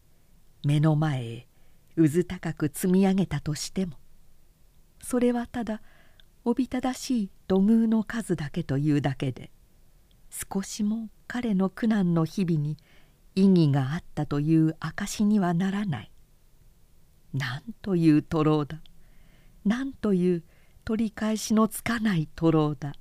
[0.64, 1.48] 目の前へ
[1.96, 3.96] うず高く積み上げたとしても。
[5.02, 5.82] それはただ
[6.44, 9.50] おびただしい土偶の数だけというだけで
[10.30, 12.76] 少しも彼の苦難の日々に
[13.34, 16.10] 意義があったという証にはならない。
[17.32, 18.80] なんという徒労だ。
[19.64, 20.44] なんという
[20.84, 22.94] 取り返しのつかない徒労だ。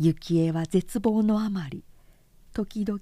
[0.00, 1.84] 幸恵は絶望のあまり。
[2.52, 3.00] 時々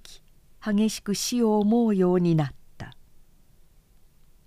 [0.60, 2.94] 激しく死を思うようになった。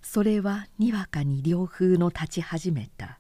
[0.02, 3.20] それはにわかに涼風の立ち始めた。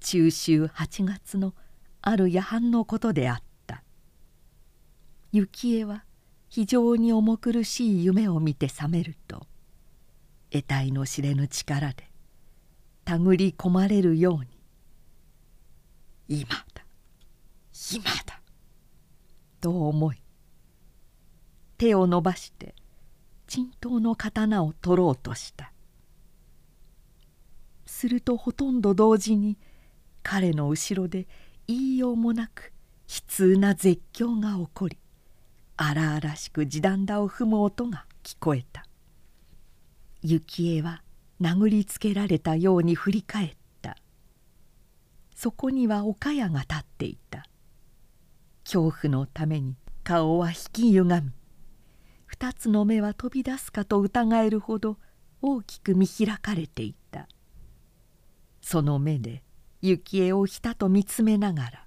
[0.00, 1.52] 中秋8月の
[2.00, 3.82] ある夜半のことであった。
[5.32, 6.04] 幸恵は
[6.48, 9.46] 非常に重苦しい夢を見て覚めると
[10.50, 12.08] 得体の知れぬ力で
[13.04, 14.46] 手繰り込まれるように。
[16.28, 16.84] 今だ。
[17.92, 18.40] 今だ。
[19.66, 20.22] と思い
[21.76, 22.76] 手を伸ばして
[23.48, 25.72] 沈頭の刀を取ろうとした。
[27.84, 29.58] するとほとんど同時に
[30.22, 31.26] 彼の後ろで
[31.66, 32.72] 言いようもなく
[33.08, 34.98] 悲痛な絶叫が起こり
[35.76, 38.86] 荒々しく地団打を踏む音が聞こえた。
[40.22, 41.02] 幸恵は
[41.40, 43.96] 殴りつけられたように振り返った。
[45.34, 47.45] そこには岡谷が立っていた。
[48.66, 51.30] 恐怖のために顔は引きゆがみ
[52.26, 54.96] 二つの目は飛び出すかと疑えるほど
[55.40, 57.28] 大きく見開かれていた
[58.60, 59.44] その目で
[59.82, 61.86] 幸恵をひたと見つめながら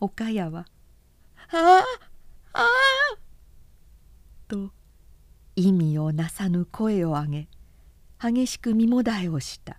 [0.00, 0.66] 岡谷は
[1.52, 1.84] 「ああ
[2.54, 2.68] ああ!」
[4.48, 4.72] と
[5.54, 7.48] 意味をなさぬ声を上げ
[8.20, 9.78] 激しく身もだえをした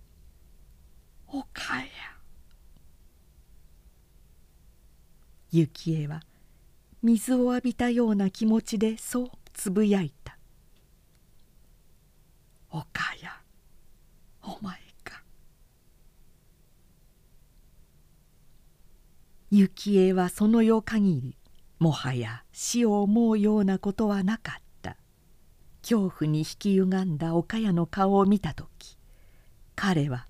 [1.26, 1.86] 「おかや」
[5.52, 6.22] 幸恵は
[7.02, 10.38] 水を浴びたような気持ちでそうつぶやいた
[12.70, 13.40] 「おかや
[14.42, 15.22] お前か」
[19.50, 21.36] 幸恵はその夜限り
[21.78, 24.60] もはや死を思うようなことはなかった。
[25.82, 28.98] 恐怖に引き歪んだ岡谷の顔を見た時
[29.76, 30.26] 彼は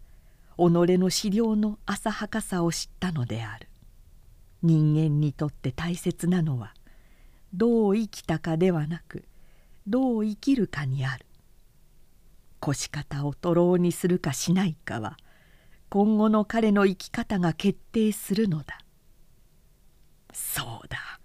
[0.56, 0.62] 己
[0.96, 3.69] の資料の浅はかさを知ったのである。
[4.62, 6.74] 人間にとって大切なのは
[7.54, 9.24] どう生きたかではなく
[9.86, 11.26] どう生きるかにある。
[12.60, 15.16] 腰方を徒労にするかしないかは
[15.88, 18.78] 今後の彼の生き方が決定するのだ。
[20.32, 21.20] そうだ。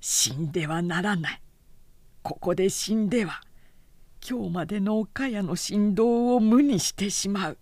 [0.00, 1.42] 死んではならない。
[2.22, 3.42] ここで死んでは
[4.28, 7.58] 今日までの岡谷の振動を無にしてしまう。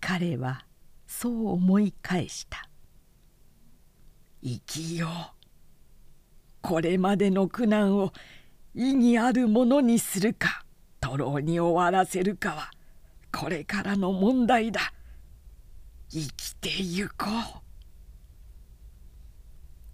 [0.00, 0.64] 彼は
[1.06, 2.68] そう思い返した。
[4.42, 5.10] 生きよう。
[6.60, 8.12] これまでの苦難を
[8.74, 10.64] 意義あるものにするか
[11.00, 12.70] 徒労に終わらせるかは
[13.32, 14.92] これからの問題だ。
[16.10, 17.62] 生きてゆこう。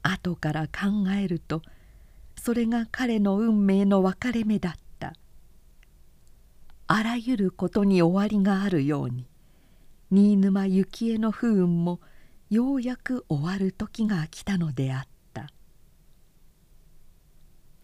[0.03, 1.63] 後から考えると
[2.37, 5.15] それが彼の運命の分かれ目だった。
[6.87, 9.27] あらゆることに終わりがあるように
[10.11, 12.01] 新沼幸恵の不運も
[12.51, 15.49] ようやく終わる時が来たのであった。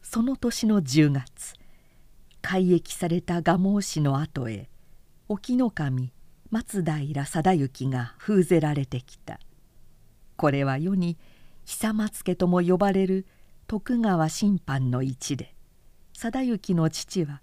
[0.01, 1.55] その年の10月
[2.41, 4.71] 改易された蒲生氏の後へ
[5.29, 6.13] 沖ノ神
[6.51, 9.39] 松平定行が封ぜられてきた。
[10.37, 11.19] これは世に
[11.67, 13.27] 久松家とも呼ばれる
[13.67, 15.55] 徳川審判の一で
[16.15, 17.43] 定行の父は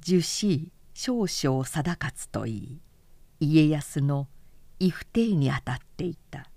[0.00, 2.80] 樹子少々貞勝といい
[3.38, 4.26] 家康の
[4.80, 6.48] 伊不定にあたっていた。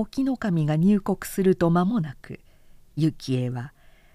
[0.00, 2.40] 沖ノ神が入国すると間もなく
[2.96, 3.72] 幸恵は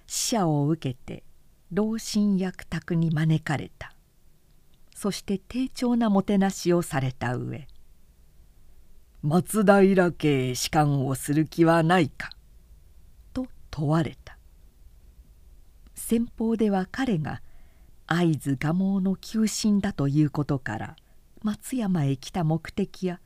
[0.08, 1.24] 使者を受けて
[1.72, 3.94] 老臣役宅に招かれた
[4.96, 7.68] そして丁重なもてなしをされた上
[9.22, 12.32] 松平家へ仕官をする気はないか?」
[13.34, 14.38] と問われた
[15.94, 17.42] 先方では彼が
[18.08, 20.96] 会津蒲生の求心だということから
[21.42, 23.20] 松山へ来た目的や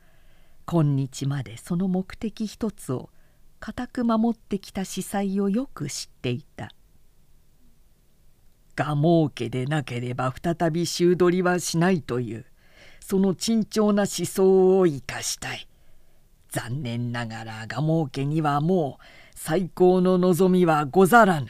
[0.66, 3.10] 今日までその目的一つを
[3.58, 6.70] 固く守ってきた司祭をよく知っていた
[8.76, 12.46] 蒲生家でなければ再び衆取りはしないという
[13.04, 15.66] その珍重な思想を生かしたい
[16.50, 19.04] 残念ながら蒲生家にはもう
[19.42, 21.46] 最高の望みはござらぬ。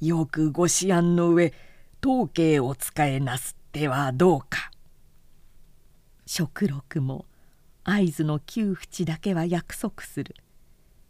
[0.00, 1.54] よくご思案の上
[2.04, 4.70] 統計を使えなすってはどうか。
[6.26, 7.24] 食禄も
[7.90, 10.36] 会津の旧淵だけは約束する。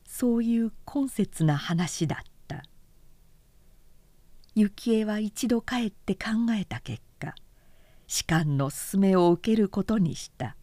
[0.04, 2.18] そういう懇切な話だっ
[2.48, 2.62] た。
[4.54, 7.34] 幸恵は一度帰って考えた結果
[8.06, 10.56] 士官の勧めを受けることにした。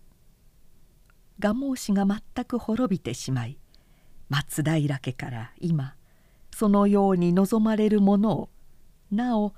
[1.40, 3.60] 蒲生氏が全く滅びてしまい
[4.28, 5.94] 松平家から今
[6.54, 8.50] そのように望まれるものを
[9.12, 9.54] なお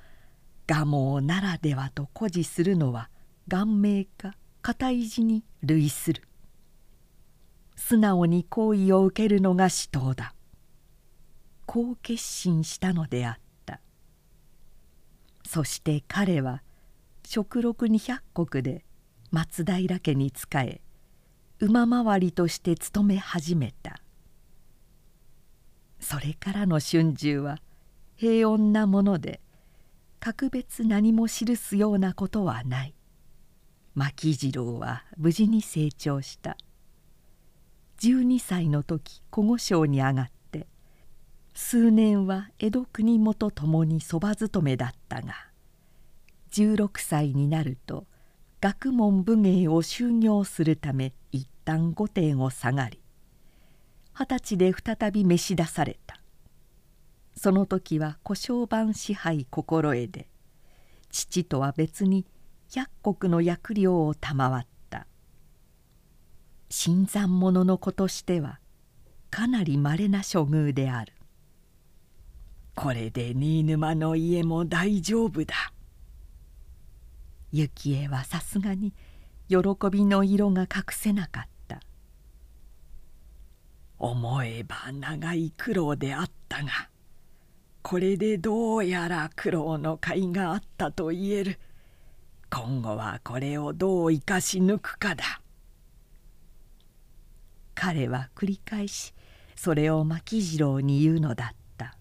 [0.67, 3.09] 蒲生ならではと誇示するのは
[3.47, 6.28] 顔面か片意地に類する。
[7.89, 10.35] 素直に好意を受けるのが死闘だ。
[11.65, 13.81] こう決心したのであった。
[15.43, 16.61] そして彼は
[17.25, 18.85] 食禄二百石で
[19.31, 20.81] 松平家に仕え
[21.59, 23.99] 馬回りとして勤め始めた。
[25.99, 27.57] それからの春秋は
[28.17, 29.41] 平穏なもので
[30.19, 32.93] 格別何も記すようなことはない。
[33.95, 36.55] 牧次郎は無事に成長した。
[38.01, 40.67] 12歳の時古御省に上がって
[41.53, 45.33] 数年は江戸国元ともにそば勤めだったが
[46.51, 48.05] 16歳になると
[48.61, 52.99] 学問武芸を修行するため一旦御殿を下がり
[54.13, 56.19] 二十歳で再び召し出された。
[57.35, 60.27] その時は小商番支配心得で
[61.09, 62.25] 父とは別に
[62.69, 62.89] 百
[63.21, 64.68] 石の役領を賜った
[66.69, 68.59] 新参者の子としては
[69.31, 71.13] かなりまれな処遇である。
[72.75, 75.73] これで新沼の家も大丈夫だ。
[77.51, 78.93] 幸恵はさすがに
[79.47, 79.57] 喜
[79.91, 81.79] びの色が隠せなかった。
[83.97, 86.69] 思えば長い苦労であったが
[87.81, 91.59] これでどうやら苦労の甲斐があったと言える。
[92.51, 95.41] 今後はこれをどう生かし抜くかだ。
[97.81, 99.13] 彼は繰り返し
[99.55, 101.95] それを牧次郎に言うのだった。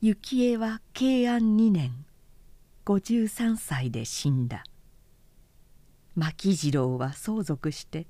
[0.00, 2.06] 幸恵は慶安2年
[2.86, 4.64] 53歳で死んだ。
[6.14, 8.06] 牧次郎は相続して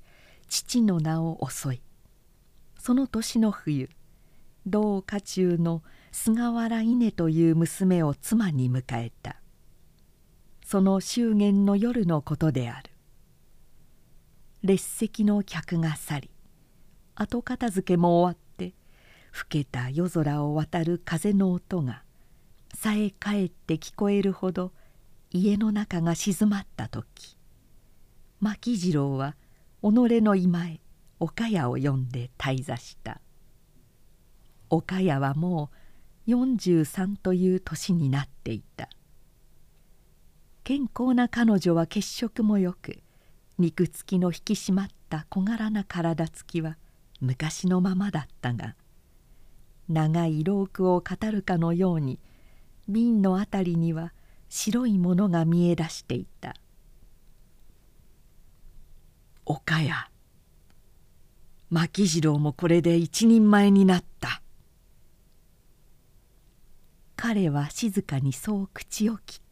[0.47, 1.81] 父の名を襲い
[2.79, 3.89] その年の冬
[4.65, 5.83] 同家中の
[6.13, 9.35] 菅原稲という娘を妻に迎えた。
[10.63, 12.96] その祝言の夜のことである。
[14.67, 16.31] 列席の客が去り
[17.15, 18.73] 後片付けも終わって
[19.31, 22.03] 更けた夜空を渡る風の音が
[22.75, 24.73] さえかえって聞こえるほど
[25.31, 27.37] 家の中が静まった時
[28.41, 29.37] 牧次郎は
[29.81, 30.81] 己の居前
[31.21, 33.21] 岡谷を呼んで滞座した。
[34.69, 35.71] 岡谷はも
[36.27, 38.89] う43という年になっていた。
[40.63, 42.99] 健康な彼女は血色もよく
[43.59, 46.77] 肉付きの引き締まった小柄な体つきは
[47.21, 48.75] 昔のままだったが
[49.89, 52.19] 長いロークを語るかのように
[52.87, 54.13] 瓶の辺りには
[54.49, 56.55] 白いものが見え出していた
[59.45, 59.91] 「岡谷。
[61.69, 64.41] 牧次郎もこれで一人前になった」
[67.17, 69.45] 彼は静かにそう口を切った「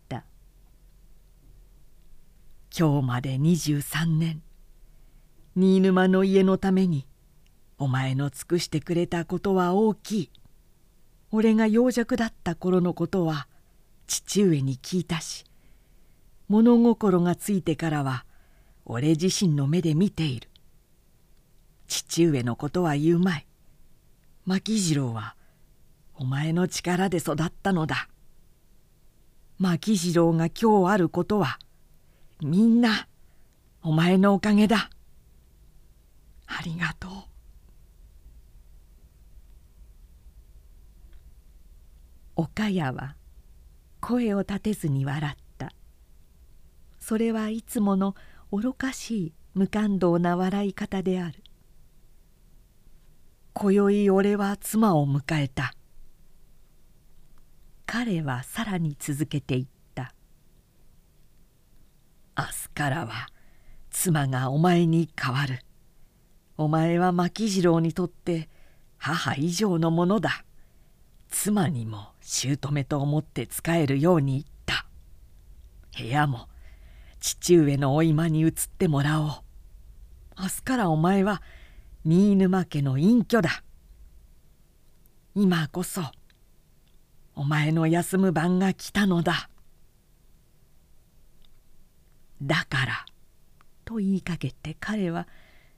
[2.78, 4.42] 今日まで23年。
[5.56, 7.08] 新沼の家のために
[7.78, 10.32] お前の尽くしてくれたことは大きい。
[11.32, 13.48] 俺が幼弱だった頃のことは
[14.08, 15.46] 父上に聞いたし
[16.50, 18.26] 物心がついてからは
[18.84, 20.50] 俺自身の目で見ている。
[21.88, 23.48] 父上のことは言うまい。
[24.46, 25.38] 牧次郎は
[26.14, 28.10] お前の力で育ったのだ。
[29.60, 31.58] 牧次郎が今日あることは
[32.46, 33.08] みんな
[33.82, 34.92] お前のおかげだ。
[36.46, 37.12] ありがとう。
[42.36, 43.16] 岡谷は
[44.00, 45.74] 声を立てずに笑った。
[47.00, 48.14] それはいつもの
[48.52, 51.42] 愚かしい無感動な笑い方である。
[53.54, 55.74] 今宵俺は妻を迎えた。
[57.88, 59.75] 彼はさらに続けていた。
[62.38, 63.28] 明日からは
[63.92, 65.62] 妻がお前に代わる。
[66.58, 68.50] お前は牧次郎にとって
[68.98, 70.44] 母以上のものだ。
[71.30, 74.86] 妻にも姑と思って仕えるように言った。
[75.98, 76.50] 部屋も
[77.22, 79.28] 父上のお居間に移ってもらおう。
[80.38, 81.42] 明日からお前は
[82.04, 83.64] 新沼家の隠居だ。
[85.36, 86.02] 今こそ
[87.34, 89.50] お前の休む番が来たのだ。
[92.46, 93.06] だから
[93.86, 95.28] と言いかけて彼は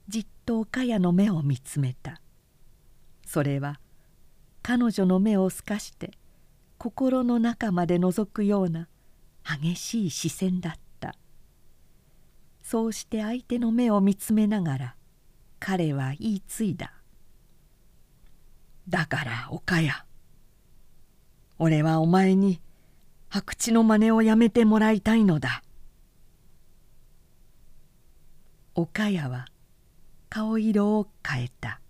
[0.08, 2.22] じっと岡谷の目を見つめた。
[3.26, 3.80] それは
[4.62, 6.12] 彼女の目を透かして
[6.78, 8.88] 心の中まで覗くような
[9.44, 11.16] 激しい視線だった。
[12.62, 14.96] そうして相手の目を見つめながら
[15.58, 16.92] 彼は言い継いだ
[18.90, 19.90] 「だから岡谷
[21.60, 22.60] 俺はお前に
[23.30, 25.64] 白痴の真似をやめてもらいたいのだ」
[28.80, 29.48] 岡谷は
[30.30, 31.82] 顔色を変えた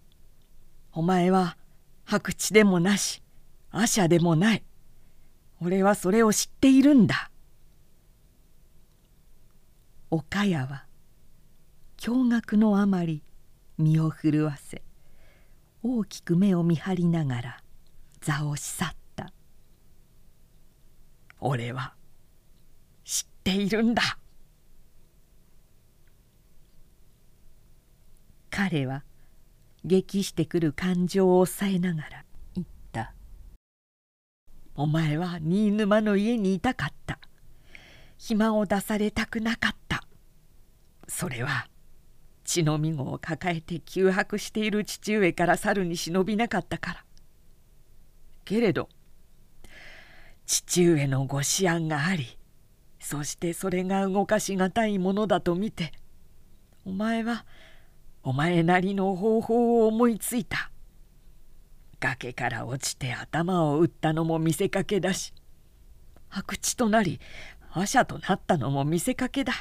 [0.92, 1.56] 「お前は
[2.04, 3.22] 白痴でもなし
[3.70, 4.62] 阿舎でもない。
[5.62, 7.30] 俺はそれを知っているんだ。
[10.10, 10.84] 岡谷は
[11.96, 13.22] 驚愕のあまり
[13.78, 14.82] 身を震わせ
[15.82, 17.62] 大きく目を見張りながら
[18.20, 19.32] 座をし去った。
[21.40, 21.94] 俺は
[23.02, 24.18] 知っているんだ。
[28.52, 29.02] 彼は
[29.82, 32.24] 激してくる感情を抑えながら
[32.54, 33.14] 言った
[34.76, 37.18] 「お前は新沼の家にいたかった。
[38.18, 40.04] 暇を出されたくなかった。
[41.08, 41.66] それは
[42.44, 47.04] 血のみ子を抱えて窮迫している父上から去るに忍びなかったから。
[48.44, 48.88] けれど
[50.46, 52.38] 父上のご思案があり
[53.00, 55.92] そしてそれが動かしがたいものだと見て
[56.84, 57.46] お前は
[58.24, 60.70] お前なりの方法を思いついた。
[62.00, 65.32] 崖から落ちて頭を打ったのも見せかけだし
[66.28, 67.20] 白痴となり
[67.70, 69.52] 覇者となったのも見せかけだ。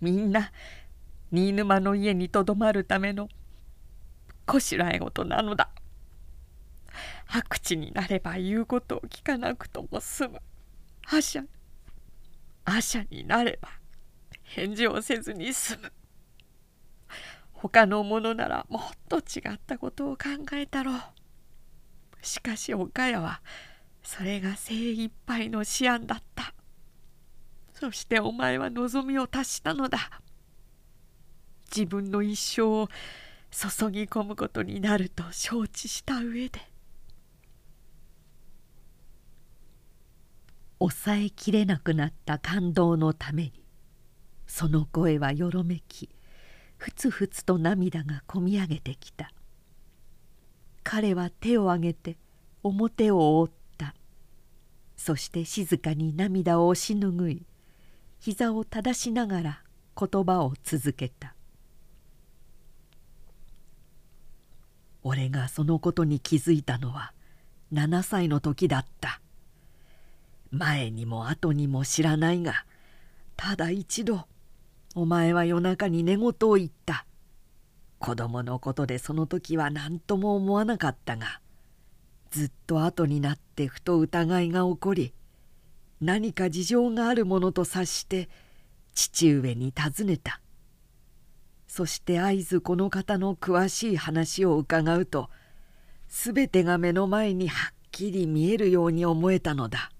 [0.00, 0.50] みんな
[1.30, 3.28] 新沼の家にとどまるための
[4.44, 5.70] こしらえ事なのだ。
[7.26, 10.40] 白地になれば言うことを聞かなくとも済む。
[11.02, 11.44] 覇者
[12.64, 13.68] 覇者になれば
[14.42, 15.92] 返事をせずに済む。
[17.62, 21.00] 他の者ならもっと違ったことを考えたろう。
[22.22, 23.42] しかし岡谷は
[24.02, 26.54] それが精一杯の思案だった。
[27.74, 30.22] そしてお前は望みを達したのだ。
[31.74, 32.88] 自分の一生を
[33.50, 36.60] 注ぎ込むことになると承知した上で。
[40.78, 43.52] 抑えきれなくなった感動のために
[44.46, 46.08] その声はよろめき
[46.80, 49.30] ふつふつと涙がこみ上げてきた。
[50.82, 52.16] 彼は手を挙げて
[52.62, 53.60] 表を覆った。
[54.96, 57.46] そして静かに涙を押し拭い
[58.18, 59.62] 膝を正しながら
[59.98, 61.34] 言葉を続けた
[65.02, 67.14] 「俺がそのことに気づいたのは
[67.72, 69.22] 7歳の時だった」
[70.52, 72.66] 前にも後にも知らないが
[73.36, 74.26] ただ一度
[74.94, 77.06] お前は夜中に寝言を言った。
[78.00, 81.40] 子供のことでその時は何とも思わなかったが
[82.30, 85.12] ずっと後になってふと疑いが起こり
[86.00, 88.30] 何か事情があるものと察して
[88.94, 90.40] 父上に尋ねた。
[91.68, 95.30] そして会津この方の詳しい話を伺うと
[96.08, 99.92] 全てが目の前にはっきり見えるように思えたのだ。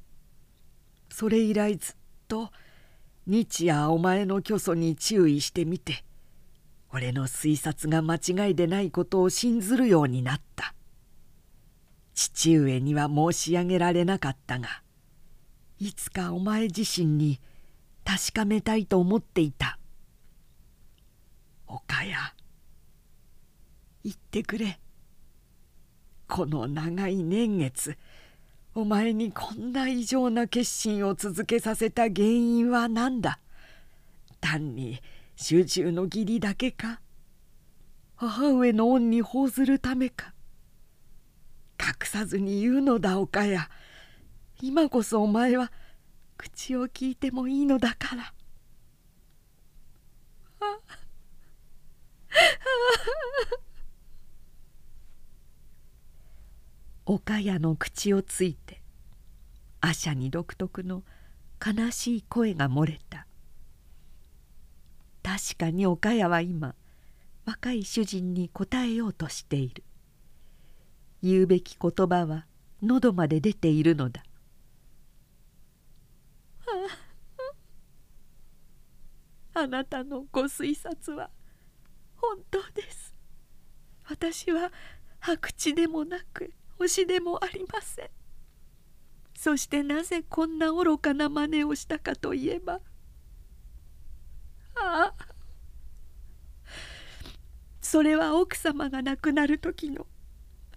[1.11, 1.97] それ以来ずっ
[2.29, 2.51] と
[3.27, 6.05] 日夜お前の虚祖に注意してみて。
[6.93, 10.75] 俺の推察が間違いでないことを信ずるようになった。
[12.15, 14.83] 父上には申し上げられなかったが
[15.79, 17.41] いつかお前自身に
[18.05, 19.79] 確かめたいと思っていた。
[21.67, 22.13] 岡谷
[24.05, 24.81] 言ってくれ。
[26.29, 27.97] この長い年月
[28.75, 33.41] お前にこんな異常な決心を続けさせた原因は何だ？
[34.41, 35.01] 単に
[35.35, 37.01] 主従の義理だけか？
[38.15, 40.35] 母上の恩に報ずるためか？
[41.81, 43.59] 隠さずに言うのだ岡谷
[44.61, 45.73] 今こそお前は
[46.37, 48.33] 口を聞いてもいいのだから。
[50.61, 50.65] あ
[52.31, 53.70] あ
[57.13, 58.81] 岡谷の口をついて
[59.81, 61.03] 阿舎に独特の
[61.61, 63.27] 悲しい声が漏れた。
[65.21, 66.77] 確かに岡谷は今
[67.45, 69.83] 若い主人に答えようとしている。
[71.21, 72.47] 言うべき言葉は
[72.81, 74.23] 喉まで出ているのだ。
[79.55, 81.29] あなたのご推察は
[82.15, 83.13] 本当です。
[84.09, 84.71] 私は
[85.19, 88.09] 白痴でもなく星でもありません。
[89.37, 92.81] そしてなぜこんな愚かな真似をしたかといえば。
[94.77, 95.15] ああ。
[97.83, 100.07] それは奥様が亡くなる時の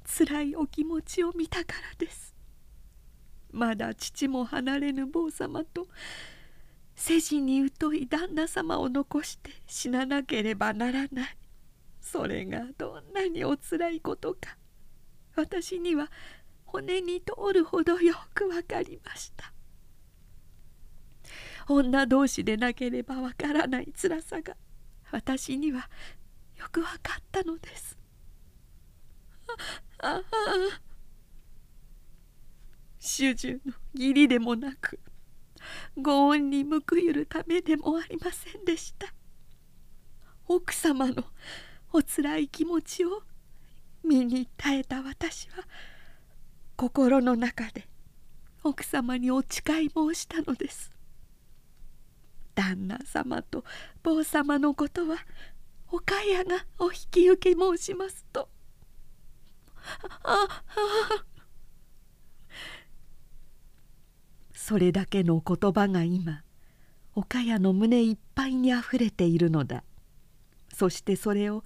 [0.03, 2.35] つらいお気持ちを見たからです。
[3.53, 5.87] まだ父も離れぬ坊様と
[6.95, 11.37] 世事に疎い旦那様を残して死ななければならない。
[12.01, 14.57] それがどんなにおつらいことか。
[15.35, 16.11] 私には
[16.65, 19.53] 骨に通るほどよくわかりました。
[21.67, 24.57] 女同士でなければわからない辛さが
[25.11, 25.89] 私には
[26.57, 27.97] よくわかったのです。
[29.99, 30.21] ああ
[32.99, 34.99] 主従の義理でもなく
[35.97, 39.13] ご恩に報いるためでもありませんでした。
[40.47, 41.23] 奥様の
[41.91, 43.23] おつらい気持ちを
[44.03, 45.63] 身に耐えた私は
[46.75, 47.87] 心の中で
[48.63, 50.91] 奥様にお誓い申したのです。
[52.55, 53.63] 旦那様と
[54.03, 55.17] 坊様のことは
[55.91, 58.49] 岡谷がお引き受け申しますと。
[60.23, 61.25] ああ
[64.53, 66.41] それだけの言葉が今
[67.15, 69.83] 岡谷の胸いっぱいにあふれているのだ
[70.73, 71.63] そしてそれを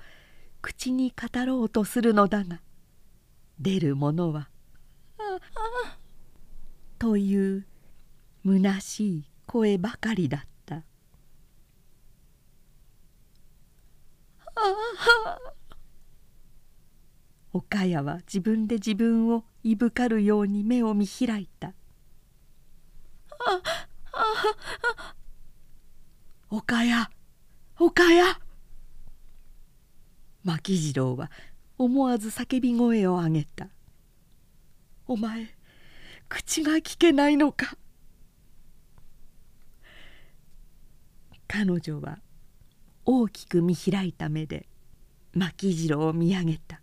[0.67, 2.59] 口に語ろうとするのだが
[3.57, 4.49] 出るものは
[6.99, 7.65] 「という
[8.45, 10.83] 虚しい声ばかりだった。
[17.53, 21.73] 岡谷は自分で自分をいぶかるように目を見開いた
[26.51, 26.91] 「岡谷
[27.79, 28.46] 岡谷。
[30.47, 31.29] 牧次郎は
[31.77, 33.67] 思わず叫び声を上げた
[35.05, 35.53] 「お前
[36.29, 37.77] 口が聞けないのか」
[41.49, 42.19] 彼女は
[43.03, 44.69] 大きく見開いた目で
[45.33, 46.81] 牧次郎を見上げた。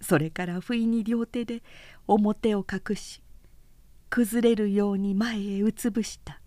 [0.00, 1.64] それから不意に両手で
[2.06, 3.22] 表を隠し
[4.08, 6.40] 崩れるように前へうつぶした。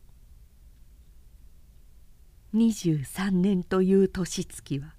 [2.54, 4.99] 23年という年月は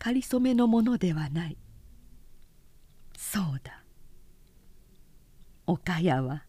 [0.00, 1.58] かりそめのものではない。
[3.16, 3.84] そうだ。
[5.66, 6.44] 岡谷は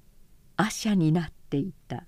[0.56, 2.06] 阿車になっていた。